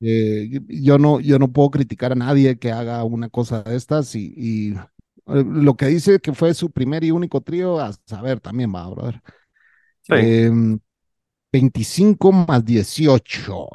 eh, 0.00 0.60
yo 0.68 0.98
no, 0.98 1.20
yo 1.20 1.38
no 1.38 1.52
puedo 1.52 1.70
criticar 1.70 2.12
a 2.12 2.16
nadie 2.16 2.58
que 2.58 2.72
haga 2.72 3.04
una 3.04 3.28
cosa 3.28 3.62
de 3.62 3.76
estas 3.76 4.14
y, 4.14 4.34
y, 4.36 4.72
eh, 4.74 5.44
lo 5.46 5.76
que 5.76 5.86
dice 5.86 6.18
que 6.20 6.32
fue 6.32 6.54
su 6.54 6.70
primer 6.70 7.04
y 7.04 7.10
único 7.10 7.40
trío, 7.40 7.78
a 7.80 7.92
saber 8.06 8.40
también 8.40 8.74
va, 8.74 8.88
brother. 8.88 9.22
Sí. 10.02 10.14
Em, 10.14 10.78
25 11.52 12.32
más 12.32 12.64
18 12.64 13.68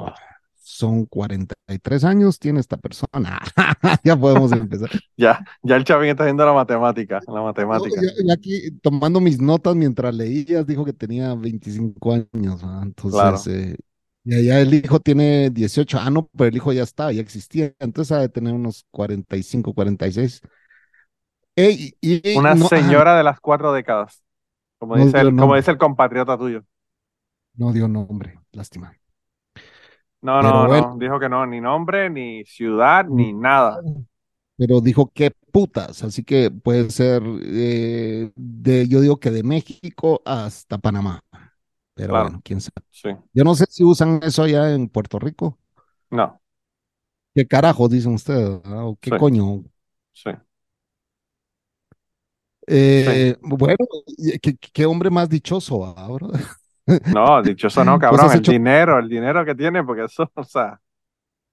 son 0.78 1.06
43 1.06 2.04
años, 2.04 2.38
tiene 2.38 2.60
esta 2.60 2.76
persona. 2.76 3.40
ya 4.04 4.16
podemos 4.16 4.52
empezar. 4.52 4.90
Ya, 5.16 5.44
ya 5.62 5.76
el 5.76 5.84
Chavín 5.84 6.10
está 6.10 6.24
haciendo 6.24 6.46
la 6.46 6.52
matemática, 6.52 7.20
la 7.26 7.42
No, 7.70 7.86
matemática. 7.86 8.06
yo 8.24 8.32
aquí 8.32 8.70
tomando 8.80 9.20
mis 9.20 9.40
notas 9.40 9.74
mientras 9.76 10.14
leías, 10.14 10.66
dijo 10.66 10.84
que 10.86 10.92
tenía 10.94 11.34
25 11.34 12.14
años, 12.14 12.64
¿va? 12.64 12.80
Entonces, 12.82 13.46
Claro. 13.46 13.48
eh, 13.48 13.76
y 14.24 14.34
allá 14.34 14.60
el 14.60 14.72
hijo 14.74 15.00
tiene 15.00 15.50
18, 15.50 15.98
ah, 16.00 16.08
no, 16.10 16.28
pero 16.36 16.48
el 16.48 16.56
hijo 16.56 16.72
ya 16.72 16.82
está, 16.82 17.12
ya 17.12 17.20
existía, 17.20 17.74
entonces 17.78 18.12
ha 18.12 18.20
de 18.20 18.28
tener 18.30 18.54
unos 18.54 18.86
45, 18.90 19.74
46. 19.74 20.40
Ey, 21.56 21.94
y, 22.00 22.36
y 22.36 22.40
Una 22.40 22.54
no, 22.54 22.70
ah, 22.76 22.96
señora 22.96 23.16
de 23.16 23.24
las 23.24 23.40
cuatro 23.40 23.72
décadas, 23.72 24.22
como 24.78 24.96
No 24.96 25.06
dice 25.06 25.20
dio 25.20 25.20
el, 25.20 25.34
como 25.36 25.54
nombre. 25.54 25.56
dice 25.56 25.70
el 25.72 25.78
compatriota 25.78 26.38
tuyo. 26.38 26.64
no 27.56 27.72
dio 27.74 27.88
nombre, 27.88 28.40
lástima. 28.52 28.97
No, 30.20 30.40
Pero 30.40 30.64
no, 30.66 30.66
bueno. 30.66 30.88
no, 30.92 30.96
dijo 30.98 31.18
que 31.20 31.28
no, 31.28 31.46
ni 31.46 31.60
nombre, 31.60 32.10
ni 32.10 32.44
ciudad, 32.44 33.04
ni 33.06 33.32
nada. 33.32 33.84
Pero 34.56 34.80
dijo 34.80 35.12
qué 35.14 35.30
putas, 35.52 36.02
así 36.02 36.24
que 36.24 36.50
puede 36.50 36.90
ser 36.90 37.22
eh, 37.44 38.32
de, 38.36 38.88
yo 38.88 39.00
digo 39.00 39.20
que 39.20 39.30
de 39.30 39.42
México 39.44 40.20
hasta 40.24 40.78
Panamá. 40.78 41.22
Pero 41.94 42.16
Claro. 42.16 42.18
bueno, 42.18 42.40
quién 42.44 42.60
sabe. 42.60 42.84
Sí, 42.90 43.10
Yo 43.34 43.44
no 43.44 43.54
sé 43.54 43.66
si 43.70 43.84
usan 43.84 44.20
eso 44.24 44.42
allá 44.44 44.74
en 44.74 44.88
Puerto 44.88 45.18
Rico. 45.20 45.58
no, 46.10 46.40
¿Qué 47.34 47.46
carajo 47.46 47.88
dicen 47.88 48.14
ustedes? 48.14 48.60
ah? 48.64 48.84
¿O 48.86 48.96
qué 49.00 49.12
Sí. 49.12 49.14
coño? 49.14 49.64
sí. 50.12 50.30
Eh, 52.66 53.36
Bueno, 53.40 53.76
¿qué, 54.42 54.56
qué 54.58 54.86
hombre 54.86 55.10
más 55.10 55.28
dichoso 55.28 55.84
ahora? 55.84 56.28
No, 57.06 57.42
dichoso 57.42 57.84
no, 57.84 57.98
Pues 58.08 58.22
cabrón, 58.22 58.32
el 58.32 58.38
hecho- 58.38 58.52
dinero, 58.52 58.98
el 58.98 59.08
dinero 59.08 59.44
que 59.44 59.54
tiene, 59.54 59.82
porque 59.84 60.04
eso, 60.04 60.30
o 60.34 60.44
sea, 60.44 60.80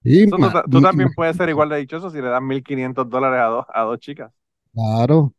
eso 0.04 0.36
tú, 0.70 0.80
también 0.80 1.12
puedes 1.14 1.36
ser 1.36 1.48
igual 1.48 1.68
de 1.68 1.78
dichoso 1.78 2.10
si 2.10 2.20
le 2.20 2.28
das 2.28 2.42
1.500 2.42 3.08
dólares 3.08 3.40
a 3.40 3.44
dos, 3.46 3.66
a 3.72 3.82
dos 3.82 3.98
chicas. 4.00 4.32
Claro. 4.72 5.34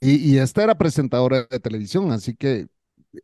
Y, 0.00 0.34
y 0.34 0.38
esta 0.38 0.64
era 0.64 0.76
presentadora 0.78 1.44
de 1.50 1.60
televisión, 1.60 2.12
así 2.12 2.36
que 2.36 2.68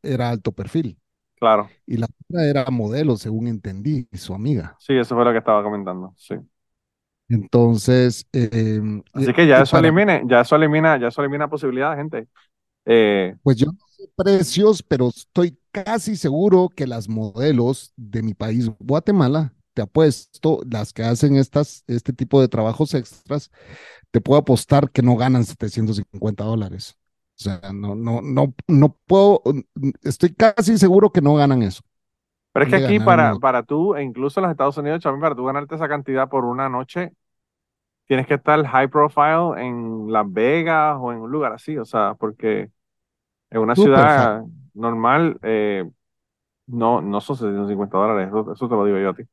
era 0.03 0.31
alto 0.31 0.53
perfil. 0.53 0.99
Claro, 1.39 1.71
Y 1.87 1.99
la 1.99 2.07
otra 2.29 2.47
era 2.49 2.67
modelo, 2.71 3.17
según 3.17 3.49
entendí, 3.49 4.09
su 4.15 4.35
amiga. 4.35 4.79
sí, 4.79 4.95
eso 4.97 5.15
fue 5.15 5.25
lo 5.25 5.33
que 5.33 5.39
estaba 5.39 5.63
comentando, 5.63 6.15
sí. 6.17 6.35
Entonces, 7.29 8.27
eh, 8.33 8.81
Así 9.13 9.33
que 9.33 9.47
ya 9.47 9.63
eso 9.63 9.77
para- 9.77 9.89
elimine, 9.89 10.23
ya 10.27 10.41
eso 10.41 10.57
elimina, 10.57 10.99
ya 10.99 11.09
eso 11.09 11.23
elimina 11.23 11.49
posibilidades, 11.49 11.99
gente. 11.99 12.29
Eh, 12.87 13.37
Pues 13.43 13.57
yo 13.59 13.67
no 13.67 13.79
precios, 14.17 14.83
pero 14.83 15.09
estoy 15.09 15.59
casi 15.73 16.17
seguro 16.17 16.71
que 16.75 16.87
las 16.87 17.09
modelos 17.09 17.93
de 17.97 18.23
mi 18.23 18.35
país, 18.35 18.71
Guatemala, 18.79 19.53
te 19.75 19.83
apuesto, 19.83 20.61
las 20.71 20.93
que 20.93 21.03
hacen 21.03 21.37
estas, 21.37 21.85
este 21.87 22.13
tipo 22.13 22.41
de 22.41 22.49
trabajos 22.49 22.95
extras, 22.95 23.51
te 24.11 24.21
puedo 24.21 24.39
apostar 24.39 24.91
que 24.91 25.03
no 25.03 25.17
ganan 25.17 25.45
750 25.45 26.45
dólares. 26.45 26.97
O 27.37 27.43
sea, 27.43 27.61
no, 27.73 27.97
no, 27.97 28.23
no, 28.23 28.55
no 28.69 28.97
puedo, 29.07 29.43
estoy 30.03 30.33
casi 30.35 30.79
seguro 30.79 31.11
que 31.11 31.21
no 31.21 31.35
ganan 31.35 31.63
eso. 31.63 31.83
pero 32.53 32.67
es 32.67 32.71
que 32.71 32.85
aquí 32.85 33.01
para, 33.01 33.35
para 33.37 33.65
tú, 33.65 33.97
e 33.97 34.03
incluso 34.05 34.39
en 34.39 34.45
los 34.45 34.53
Estados 34.53 34.79
Unidos, 34.79 35.01
Chavín, 35.01 35.21
para 35.21 35.35
tú 35.35 35.45
ganarte 35.45 35.75
esa 35.75 35.89
cantidad 35.89 36.29
por 36.29 36.45
una 36.45 36.69
noche, 36.69 37.13
tienes 38.07 38.27
que 38.29 38.35
estar 38.35 38.65
high 38.65 38.89
profile 38.89 39.61
en 39.61 40.13
Las 40.13 40.33
Vegas 40.33 40.97
o 41.01 41.13
en 41.13 41.19
un 41.19 41.31
lugar 41.33 41.53
así, 41.53 41.77
o 41.77 41.85
sea, 41.85 42.15
porque 42.15 42.71
en 43.55 43.63
una 43.63 43.77
ciudad 43.77 44.45
normal 44.75 45.39
eh, 45.43 45.85
no, 46.67 47.03
no 47.03 47.21
son 47.23 47.37
750 47.37 47.99
dólares, 47.99 48.29
eso, 48.29 48.53
eso 48.55 48.69
te 48.69 48.77
lo 48.77 48.87
digo 48.87 48.99
yo 49.01 49.11
a 49.11 49.15
ti. 49.15 49.25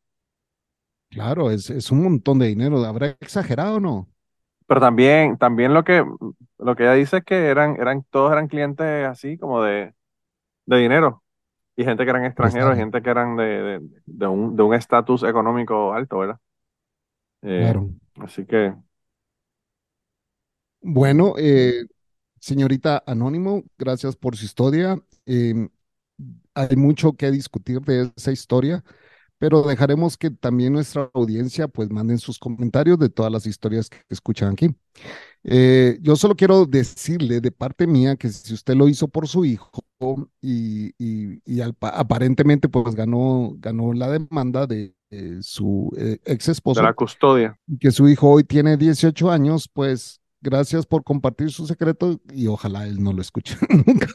Claro, 1.09 1.51
es, 1.51 1.69
es 1.69 1.91
un 1.91 2.03
montón 2.03 2.39
de 2.39 2.47
dinero. 2.47 2.83
¿Habrá 2.85 3.07
exagerado 3.19 3.75
o 3.75 3.79
no? 3.79 4.09
Pero 4.67 4.79
también, 4.81 5.37
también 5.37 5.73
lo 5.73 5.83
que, 5.83 6.03
lo 6.59 6.75
que 6.75 6.83
ella 6.83 6.93
dice 6.93 7.17
es 7.17 7.23
que 7.25 7.47
eran, 7.47 7.75
eran, 7.79 8.03
todos 8.09 8.31
eran 8.31 8.47
clientes 8.47 9.05
así 9.07 9.37
como 9.37 9.61
de, 9.63 9.93
de 10.65 10.77
dinero. 10.77 11.23
Y 11.77 11.85
gente 11.85 12.05
que 12.05 12.09
eran 12.11 12.25
extranjeros, 12.25 12.75
gente 12.77 13.01
que 13.03 13.09
eran 13.11 13.37
de, 13.37 13.45
de, 13.45 13.81
de 14.05 14.27
un 14.27 14.55
de 14.57 14.63
un 14.63 14.75
estatus 14.75 15.23
económico 15.23 15.93
alto, 15.93 16.19
¿verdad? 16.19 16.39
Eh, 17.41 17.73
Claro. 17.73 17.91
Así 18.19 18.45
que, 18.45 18.73
Bueno, 20.81 21.35
eh, 21.37 21.85
señorita 22.41 23.03
Anónimo, 23.07 23.63
gracias 23.79 24.17
por 24.17 24.37
su 24.37 24.45
historia. 24.45 25.01
Em, 25.27 25.69
hay 26.55 26.75
mucho 26.75 27.13
que 27.13 27.31
discutir 27.31 27.81
de 27.81 28.11
esa 28.17 28.31
historia, 28.33 28.83
pero 29.39 29.63
dejaremos 29.63 30.17
que 30.17 30.31
también 30.31 30.73
nuestra 30.73 31.09
audiencia 31.13 31.67
pues 31.69 31.89
manden 31.91 32.19
sus 32.19 32.39
comentarios 32.39 32.99
de 32.99 33.09
todas 33.09 33.31
las 33.31 33.45
historias 33.47 33.89
que 33.89 33.99
escuchan 34.09 34.53
aquí. 34.53 34.75
Eh, 35.43 35.99
yo 36.01 36.15
solo 36.17 36.35
quiero 36.35 36.65
decirle 36.65 37.41
de 37.41 37.51
parte 37.51 37.87
mía 37.87 38.15
que 38.17 38.29
si 38.29 38.53
usted 38.53 38.75
lo 38.75 38.87
hizo 38.89 39.07
por 39.09 39.27
su 39.27 39.45
hijo 39.45 39.83
y, 40.41 40.93
y- 40.97 41.41
y 41.45 41.61
al 41.61 41.73
pa- 41.75 41.89
aparentemente 41.89 42.69
pues 42.69 42.95
ganó, 42.95 43.53
ganó 43.59 43.93
la 43.93 44.09
demanda 44.09 44.67
de 44.67 44.95
eh, 45.11 45.39
su 45.41 45.91
eh, 45.97 46.19
ex 46.25 46.49
de 46.75 46.83
esposo, 46.83 46.83
la 46.83 46.93
custodia. 46.93 47.57
que 47.79 47.91
su 47.91 48.07
hijo 48.09 48.29
hoy 48.31 48.43
tiene 48.43 48.77
18 48.77 49.31
años, 49.31 49.69
pues 49.73 50.20
gracias 50.41 50.85
por 50.85 51.03
compartir 51.03 51.51
su 51.51 51.67
secreto 51.67 52.19
y 52.33 52.47
ojalá 52.47 52.87
él 52.87 53.01
no 53.03 53.13
lo 53.13 53.21
escuche 53.21 53.57
nunca. 53.87 54.07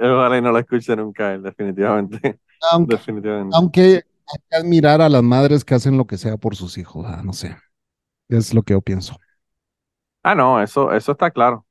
Ojalá 0.00 0.38
y 0.38 0.42
no 0.42 0.52
lo 0.52 0.58
escuche 0.58 0.96
nunca 0.96 1.34
él, 1.34 1.42
definitivamente. 1.42 2.40
Aunque, 2.72 2.96
Definitivamente. 2.96 3.44
aunque 3.50 3.82
hay 4.26 4.38
que 4.50 4.56
admirar 4.56 5.00
a 5.02 5.08
las 5.08 5.22
madres 5.22 5.64
que 5.64 5.74
hacen 5.74 5.96
lo 5.96 6.06
que 6.06 6.18
sea 6.18 6.36
por 6.36 6.56
sus 6.56 6.78
hijos, 6.78 7.06
ah, 7.08 7.22
no 7.24 7.32
sé. 7.32 7.56
Es 8.28 8.54
lo 8.54 8.62
que 8.64 8.74
yo 8.74 8.82
pienso. 8.82 9.18
Ah, 10.22 10.34
no, 10.34 10.60
eso, 10.62 10.92
eso 10.92 11.12
está 11.12 11.30
claro. 11.30 11.66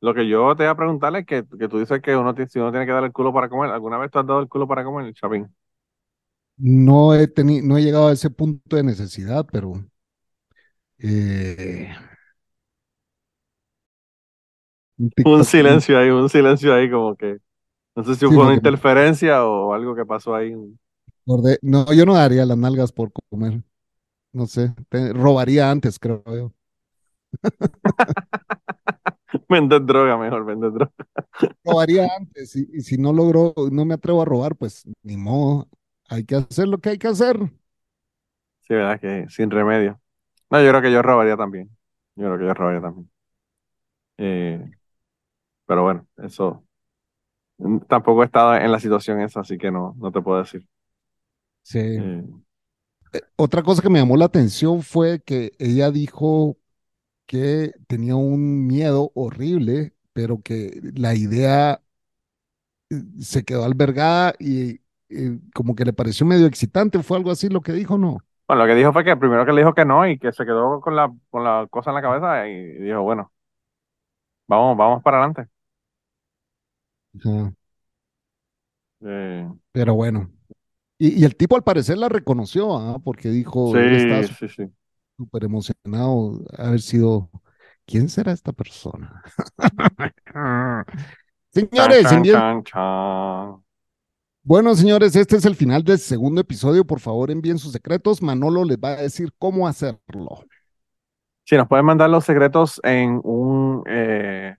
Lo 0.00 0.14
que 0.14 0.28
yo 0.28 0.54
te 0.56 0.62
iba 0.64 0.72
a 0.72 0.76
preguntar 0.76 1.14
es 1.16 1.26
que, 1.26 1.44
que 1.58 1.68
tú 1.68 1.78
dices 1.78 2.00
que 2.02 2.16
uno 2.16 2.34
tiene, 2.34 2.48
si 2.50 2.58
uno 2.58 2.70
tiene 2.70 2.86
que 2.86 2.92
dar 2.92 3.04
el 3.04 3.12
culo 3.12 3.32
para 3.34 3.48
comer. 3.48 3.70
¿Alguna 3.70 3.98
vez 3.98 4.10
tú 4.10 4.18
has 4.18 4.26
dado 4.26 4.40
el 4.40 4.48
culo 4.48 4.66
para 4.68 4.84
comer, 4.84 5.12
Chapín? 5.14 5.54
No 6.56 7.14
he 7.14 7.26
tenido, 7.28 7.66
no 7.66 7.78
he 7.78 7.82
llegado 7.82 8.08
a 8.08 8.12
ese 8.12 8.30
punto 8.30 8.76
de 8.76 8.82
necesidad, 8.82 9.46
pero 9.50 9.84
eh, 10.98 11.88
un 15.24 15.44
silencio 15.44 15.98
ahí, 15.98 16.10
un 16.10 16.28
silencio 16.28 16.74
ahí 16.74 16.90
como 16.90 17.16
que, 17.16 17.38
no 17.96 18.04
sé 18.04 18.14
si 18.16 18.26
Sí, 18.28 18.32
fue 18.32 18.44
una 18.44 18.54
interferencia 18.54 19.44
o 19.46 19.74
algo 19.74 19.94
que 19.96 20.06
pasó 20.06 20.34
ahí. 20.34 20.54
No, 21.62 21.92
yo 21.92 22.06
no 22.06 22.14
daría 22.14 22.44
las 22.46 22.56
nalgas 22.58 22.92
por 22.92 23.12
comer. 23.30 23.62
No 24.32 24.46
sé, 24.46 24.74
te- 24.90 25.12
robaría 25.14 25.70
antes, 25.70 25.98
creo 25.98 26.22
yo. 26.26 26.54
Vender 29.48 29.80
droga, 29.84 30.16
mejor, 30.16 30.44
vender 30.44 30.72
droga. 30.72 30.92
Robaría 31.64 32.08
antes 32.16 32.56
y, 32.56 32.68
y 32.72 32.80
si 32.82 32.96
no 32.98 33.12
logro, 33.12 33.54
no 33.70 33.84
me 33.84 33.94
atrevo 33.94 34.22
a 34.22 34.24
robar, 34.24 34.56
pues 34.56 34.84
ni 35.02 35.16
modo. 35.16 35.68
Hay 36.08 36.24
que 36.24 36.36
hacer 36.36 36.68
lo 36.68 36.78
que 36.80 36.90
hay 36.90 36.98
que 36.98 37.08
hacer. 37.08 37.36
Sí, 38.60 38.74
verdad 38.74 39.00
que 39.00 39.26
sin 39.30 39.50
remedio. 39.50 40.00
No, 40.50 40.60
yo 40.62 40.68
creo 40.70 40.82
que 40.82 40.92
yo 40.92 41.02
robaría 41.02 41.36
también. 41.36 41.68
Yo 42.16 42.26
creo 42.26 42.38
que 42.38 42.46
yo 42.46 42.54
robaría 42.54 42.80
también. 42.82 43.10
Eh, 44.18 44.70
pero 45.66 45.82
bueno, 45.84 46.08
eso. 46.18 46.64
Tampoco 47.88 48.22
he 48.22 48.26
estado 48.26 48.54
en 48.56 48.70
la 48.72 48.80
situación 48.80 49.20
esa, 49.20 49.40
así 49.40 49.58
que 49.58 49.70
no, 49.70 49.94
no 49.98 50.10
te 50.12 50.20
puedo 50.20 50.38
decir. 50.40 50.66
Sí. 51.62 52.12
Eh, 53.12 53.20
Otra 53.36 53.62
cosa 53.62 53.82
que 53.82 53.88
me 53.90 53.98
llamó 53.98 54.16
la 54.16 54.26
atención 54.26 54.82
fue 54.82 55.20
que 55.22 55.52
ella 55.58 55.90
dijo 55.90 56.58
que 57.26 57.72
tenía 57.88 58.16
un 58.16 58.66
miedo 58.66 59.12
horrible, 59.14 59.94
pero 60.14 60.42
que 60.42 60.80
la 60.96 61.14
idea 61.14 61.82
se 63.20 63.44
quedó 63.44 63.64
albergada 63.64 64.34
y 64.38 64.80
eh, 65.10 65.38
como 65.54 65.74
que 65.74 65.84
le 65.84 65.92
pareció 65.92 66.26
medio 66.26 66.46
excitante, 66.46 67.02
fue 67.02 67.16
algo 67.18 67.30
así 67.30 67.48
lo 67.48 67.60
que 67.62 67.72
dijo, 67.72 67.98
¿no? 67.98 68.18
Bueno, 68.48 68.62
lo 68.64 68.68
que 68.68 68.74
dijo 68.78 68.92
fue 68.94 69.04
que 69.04 69.16
primero 69.16 69.44
que 69.44 69.52
le 69.52 69.60
dijo 69.60 69.74
que 69.74 69.84
no 69.84 70.08
y 70.08 70.18
que 70.18 70.32
se 70.32 70.44
quedó 70.46 70.80
con 70.80 70.96
la, 70.96 71.12
con 71.30 71.44
la 71.44 71.66
cosa 71.70 71.90
en 71.90 71.96
la 71.96 72.02
cabeza 72.02 72.48
y 72.48 72.54
dijo, 72.78 73.02
bueno, 73.02 73.30
vamos, 74.46 74.76
vamos 74.76 75.02
para 75.02 75.18
adelante. 75.18 75.48
Eh, 79.00 79.48
Pero 79.72 79.94
bueno. 79.94 80.30
Y, 80.98 81.20
y 81.22 81.24
el 81.24 81.36
tipo 81.36 81.56
al 81.56 81.64
parecer 81.64 81.98
la 81.98 82.08
reconoció, 82.08 82.76
¿ah? 82.78 83.00
Porque 83.04 83.30
dijo, 83.30 83.84
él 83.86 83.94
estaba 83.94 84.22
sí, 84.22 84.34
sí, 84.38 84.48
sí. 84.48 84.72
súper 85.18 85.44
emocionado 85.44 86.42
haber 86.58 86.80
sido, 86.82 87.30
¿quién 87.86 88.08
será 88.08 88.32
esta 88.32 88.52
persona? 88.52 89.22
Señores, 91.54 92.10
chan, 92.10 92.16
envíen- 92.16 92.44
chan, 92.50 92.62
chan. 92.64 93.62
Bueno, 94.48 94.74
señores, 94.74 95.14
este 95.14 95.36
es 95.36 95.44
el 95.44 95.54
final 95.54 95.84
del 95.84 95.98
segundo 95.98 96.40
episodio. 96.40 96.82
Por 96.82 97.00
favor, 97.00 97.30
envíen 97.30 97.58
sus 97.58 97.72
secretos. 97.72 98.22
Manolo 98.22 98.64
les 98.64 98.78
va 98.78 98.92
a 98.92 98.96
decir 98.96 99.30
cómo 99.38 99.68
hacerlo. 99.68 100.40
Sí, 101.44 101.54
nos 101.54 101.68
pueden 101.68 101.84
mandar 101.84 102.08
los 102.08 102.24
secretos 102.24 102.80
en 102.82 103.20
un, 103.24 103.82
eh, 103.86 104.56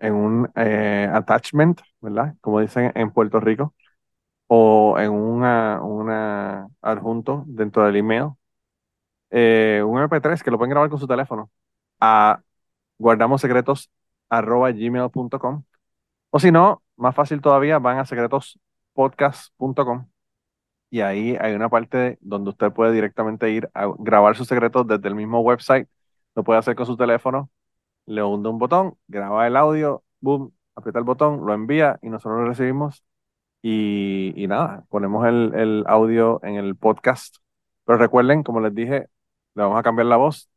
en 0.00 0.14
un 0.14 0.50
eh, 0.56 1.08
attachment, 1.12 1.80
¿verdad? 2.00 2.34
Como 2.40 2.58
dicen 2.58 2.90
en 2.96 3.12
Puerto 3.12 3.38
Rico, 3.38 3.76
o 4.48 4.98
en 4.98 5.12
una, 5.12 5.80
una 5.82 6.66
adjunto 6.80 7.44
dentro 7.46 7.84
del 7.84 7.94
email. 7.94 8.30
Eh, 9.30 9.84
un 9.86 10.00
MP3 10.00 10.42
que 10.42 10.50
lo 10.50 10.58
pueden 10.58 10.70
grabar 10.70 10.90
con 10.90 10.98
su 10.98 11.06
teléfono 11.06 11.48
a 12.00 12.42
guardamosecretos@gmail.com 12.98 15.62
o 16.30 16.40
si 16.40 16.50
no, 16.50 16.82
más 16.96 17.14
fácil 17.14 17.40
todavía, 17.40 17.78
van 17.78 17.98
a 17.98 18.04
secretospodcast.com 18.94 20.08
y 20.90 21.00
ahí 21.00 21.36
hay 21.40 21.54
una 21.54 21.68
parte 21.68 22.18
donde 22.20 22.50
usted 22.50 22.72
puede 22.72 22.92
directamente 22.92 23.50
ir 23.50 23.70
a 23.74 23.86
grabar 23.98 24.36
sus 24.36 24.48
secretos 24.48 24.86
desde 24.86 25.08
el 25.08 25.14
mismo 25.14 25.40
website. 25.40 25.88
Lo 26.34 26.44
puede 26.44 26.58
hacer 26.60 26.74
con 26.76 26.86
su 26.86 26.96
teléfono, 26.96 27.50
le 28.06 28.22
hunde 28.22 28.48
un 28.50 28.58
botón, 28.58 28.96
graba 29.08 29.46
el 29.46 29.56
audio, 29.56 30.04
boom, 30.20 30.54
aprieta 30.74 30.98
el 30.98 31.04
botón, 31.06 31.46
lo 31.46 31.54
envía 31.54 31.98
y 32.02 32.10
nosotros 32.10 32.40
lo 32.42 32.46
recibimos. 32.48 33.04
Y, 33.62 34.32
y 34.36 34.48
nada, 34.48 34.84
ponemos 34.90 35.26
el, 35.26 35.54
el 35.54 35.84
audio 35.86 36.40
en 36.44 36.56
el 36.56 36.76
podcast. 36.76 37.36
Pero 37.84 37.98
recuerden, 37.98 38.42
como 38.42 38.60
les 38.60 38.74
dije, 38.74 39.08
le 39.54 39.62
vamos 39.62 39.78
a 39.78 39.82
cambiar 39.82 40.06
la 40.06 40.16
voz 40.16 40.50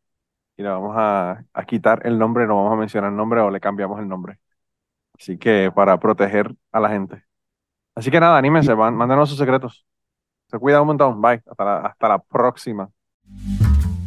y 0.58 0.64
le 0.64 0.70
vamos 0.70 0.96
a, 0.98 1.46
a 1.54 1.66
quitar 1.66 2.02
el 2.08 2.20
nombre, 2.20 2.48
no 2.48 2.58
vamos 2.58 2.74
a 2.74 2.78
mencionar 2.78 3.12
el 3.12 3.18
nombre 3.18 3.42
o 3.42 3.52
le 3.52 3.60
cambiamos 3.62 4.00
el 4.00 4.08
nombre. 4.10 4.40
Así 5.20 5.38
que 5.38 5.72
para 5.76 6.00
proteger 6.00 6.56
a 6.72 6.80
la 6.82 6.90
gente. 6.90 7.24
Así 7.96 8.12
que 8.12 8.20
nada, 8.20 8.38
anímense, 8.38 8.76
mándenos 8.76 9.30
sus 9.30 9.38
secretos. 9.38 9.86
Se 10.50 10.60
cuida 10.60 10.82
un 10.82 10.88
montón. 10.88 11.22
Bye. 11.22 11.42
Hasta 11.50 11.64
la, 11.64 11.78
hasta 11.78 12.10
la 12.10 12.20
próxima. 12.20 12.90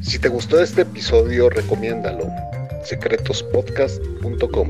Si 0.00 0.18
te 0.18 0.28
gustó 0.28 0.60
este 0.60 0.82
episodio, 0.82 1.48
recomiéndalo. 1.50 2.24
secretospodcast.com 2.84 4.68